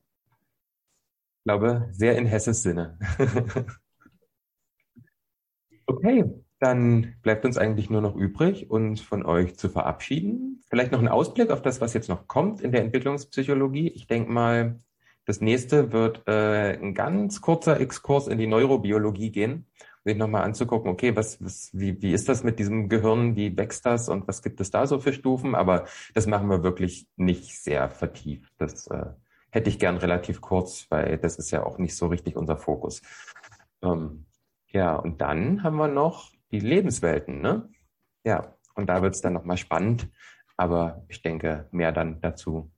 glaube, 1.50 1.88
sehr 1.90 2.16
in 2.16 2.26
Hesses 2.26 2.62
Sinne. 2.62 2.96
okay, 5.86 6.24
dann 6.60 7.16
bleibt 7.22 7.44
uns 7.44 7.58
eigentlich 7.58 7.90
nur 7.90 8.00
noch 8.00 8.14
übrig, 8.14 8.70
uns 8.70 9.00
von 9.00 9.26
euch 9.26 9.56
zu 9.56 9.68
verabschieden. 9.68 10.62
Vielleicht 10.68 10.92
noch 10.92 11.00
ein 11.00 11.08
Ausblick 11.08 11.50
auf 11.50 11.60
das, 11.60 11.80
was 11.80 11.92
jetzt 11.92 12.08
noch 12.08 12.28
kommt 12.28 12.60
in 12.60 12.70
der 12.70 12.82
Entwicklungspsychologie. 12.82 13.88
Ich 13.88 14.06
denke 14.06 14.30
mal, 14.30 14.78
das 15.24 15.40
nächste 15.40 15.90
wird 15.90 16.22
äh, 16.28 16.78
ein 16.78 16.94
ganz 16.94 17.40
kurzer 17.40 17.80
Exkurs 17.80 18.28
in 18.28 18.38
die 18.38 18.46
Neurobiologie 18.46 19.32
gehen, 19.32 19.66
um 20.04 20.10
sich 20.10 20.16
nochmal 20.16 20.42
anzugucken, 20.42 20.88
okay, 20.88 21.16
was, 21.16 21.42
was, 21.42 21.70
wie, 21.72 22.00
wie 22.00 22.12
ist 22.12 22.28
das 22.28 22.44
mit 22.44 22.60
diesem 22.60 22.88
Gehirn, 22.88 23.34
wie 23.34 23.56
wächst 23.56 23.84
das 23.86 24.08
und 24.08 24.28
was 24.28 24.40
gibt 24.42 24.60
es 24.60 24.70
da 24.70 24.86
so 24.86 25.00
für 25.00 25.12
Stufen? 25.12 25.56
Aber 25.56 25.86
das 26.14 26.28
machen 26.28 26.48
wir 26.48 26.62
wirklich 26.62 27.08
nicht 27.16 27.60
sehr 27.60 27.90
vertieft. 27.90 28.52
Das 28.58 28.86
äh, 28.86 29.06
hätte 29.50 29.70
ich 29.70 29.78
gern 29.78 29.96
relativ 29.96 30.40
kurz, 30.40 30.86
weil 30.90 31.18
das 31.18 31.36
ist 31.36 31.50
ja 31.50 31.64
auch 31.64 31.78
nicht 31.78 31.96
so 31.96 32.06
richtig 32.06 32.36
unser 32.36 32.56
Fokus. 32.56 33.02
Ähm, 33.82 34.26
ja, 34.68 34.94
und 34.96 35.20
dann 35.20 35.62
haben 35.62 35.76
wir 35.76 35.88
noch 35.88 36.32
die 36.50 36.60
Lebenswelten, 36.60 37.40
ne? 37.40 37.68
Ja, 38.24 38.54
und 38.74 38.86
da 38.86 39.02
wird 39.02 39.14
es 39.14 39.20
dann 39.20 39.32
nochmal 39.32 39.56
spannend, 39.56 40.08
aber 40.56 41.04
ich 41.08 41.22
denke 41.22 41.68
mehr 41.70 41.92
dann 41.92 42.20
dazu, 42.20 42.70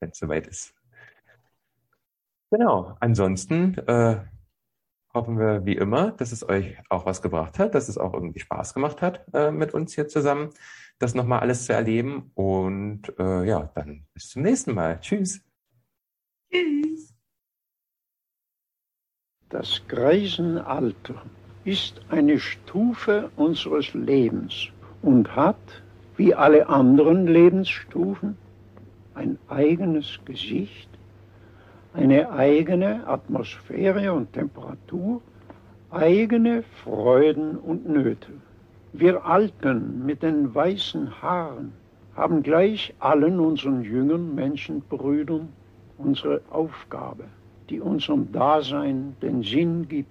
wenn 0.00 0.10
es 0.10 0.18
soweit 0.18 0.46
ist. 0.46 0.74
Genau, 2.50 2.96
ansonsten 3.00 3.76
äh, 3.86 4.24
hoffen 5.12 5.38
wir 5.38 5.64
wie 5.64 5.76
immer, 5.76 6.12
dass 6.12 6.30
es 6.30 6.48
euch 6.48 6.76
auch 6.88 7.06
was 7.06 7.22
gebracht 7.22 7.58
hat, 7.58 7.74
dass 7.74 7.88
es 7.88 7.98
auch 7.98 8.14
irgendwie 8.14 8.40
Spaß 8.40 8.74
gemacht 8.74 9.02
hat, 9.02 9.24
äh, 9.34 9.50
mit 9.50 9.74
uns 9.74 9.94
hier 9.94 10.08
zusammen, 10.08 10.50
das 10.98 11.14
nochmal 11.14 11.40
alles 11.40 11.66
zu 11.66 11.72
erleben. 11.72 12.30
Und 12.34 13.12
äh, 13.18 13.44
ja, 13.44 13.70
dann 13.74 14.06
bis 14.14 14.28
zum 14.30 14.42
nächsten 14.42 14.74
Mal. 14.74 15.00
Tschüss. 15.00 15.45
Tschüss. 16.56 17.14
Das 19.50 19.82
Greisenalter 19.88 21.22
ist 21.64 22.00
eine 22.08 22.38
Stufe 22.38 23.30
unseres 23.36 23.92
Lebens 23.92 24.68
und 25.02 25.34
hat, 25.36 25.82
wie 26.16 26.34
alle 26.34 26.68
anderen 26.68 27.26
Lebensstufen, 27.26 28.38
ein 29.14 29.38
eigenes 29.48 30.18
Gesicht, 30.24 30.88
eine 31.92 32.30
eigene 32.30 33.06
Atmosphäre 33.06 34.12
und 34.12 34.32
Temperatur, 34.32 35.20
eigene 35.90 36.62
Freuden 36.84 37.56
und 37.56 37.88
Nöte. 37.88 38.32
Wir 38.92 39.24
Alten 39.24 40.04
mit 40.06 40.22
den 40.22 40.54
weißen 40.54 41.22
Haaren 41.22 41.72
haben 42.14 42.42
gleich 42.42 42.94
allen 42.98 43.40
unseren 43.40 43.82
jüngeren 43.82 44.34
Menschenbrüdern 44.34 45.48
unsere 45.98 46.40
Aufgabe, 46.50 47.24
die 47.70 47.80
unserem 47.80 48.30
Dasein 48.32 49.16
den 49.22 49.42
Sinn 49.42 49.88
gibt. 49.88 50.08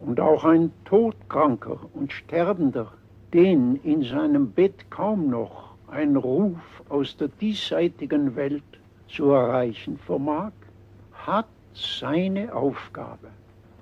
Und 0.00 0.20
auch 0.20 0.44
ein 0.44 0.70
Todkranker 0.84 1.78
und 1.94 2.12
Sterbender, 2.12 2.92
den 3.32 3.76
in 3.82 4.02
seinem 4.02 4.52
Bett 4.52 4.90
kaum 4.90 5.28
noch 5.28 5.74
ein 5.88 6.16
Ruf 6.16 6.82
aus 6.88 7.16
der 7.16 7.28
diesseitigen 7.28 8.36
Welt 8.36 8.62
zu 9.08 9.30
erreichen 9.30 9.98
vermag, 9.98 10.52
hat 11.12 11.48
seine 11.74 12.54
Aufgabe, 12.54 13.28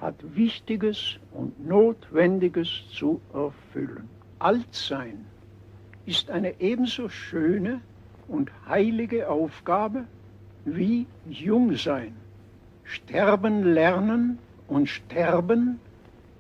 hat 0.00 0.14
Wichtiges 0.34 1.18
und 1.32 1.66
Notwendiges 1.66 2.84
zu 2.90 3.20
erfüllen. 3.32 4.08
Altsein 4.38 5.26
ist 6.06 6.30
eine 6.30 6.60
ebenso 6.60 7.08
schöne 7.08 7.80
und 8.28 8.50
heilige 8.68 9.28
Aufgabe 9.28 10.04
wie 10.66 11.06
jung 11.28 11.76
sein. 11.76 12.14
Sterben 12.84 13.72
lernen 13.72 14.38
und 14.68 14.88
sterben 14.88 15.80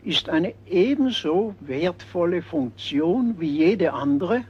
ist 0.04 0.28
eine 0.28 0.52
ebenso 0.66 1.54
wertvolle 1.60 2.42
Funktion 2.42 3.36
wie 3.38 3.50
jede 3.50 3.92
andere, 3.92 4.44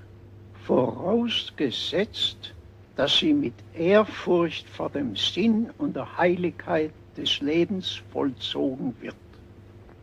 vorausgesetzt, 0.64 2.54
dass 2.96 3.18
sie 3.18 3.32
mit 3.32 3.54
Ehrfurcht 3.74 4.68
vor 4.68 4.90
dem 4.90 5.14
Sinn 5.14 5.70
und 5.78 5.94
der 5.94 6.16
Heiligkeit 6.16 6.90
des 7.16 7.40
Lebens 7.40 8.02
vollzogen 8.12 8.94
wird. 9.00 9.14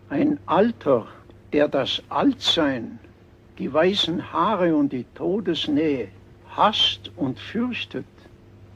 Ein 0.09 0.39
Alter, 0.45 1.07
der 1.51 1.67
das 1.67 2.01
Altsein, 2.09 2.99
die 3.57 3.71
weißen 3.71 4.31
Haare 4.31 4.75
und 4.75 4.93
die 4.93 5.05
Todesnähe 5.15 6.07
hasst 6.55 7.11
und 7.15 7.39
fürchtet, 7.39 8.05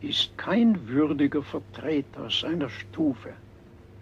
ist 0.01 0.37
kein 0.37 0.87
würdiger 0.87 1.41
Vertreter 1.41 2.29
seiner 2.29 2.69
Stufe. 2.69 3.33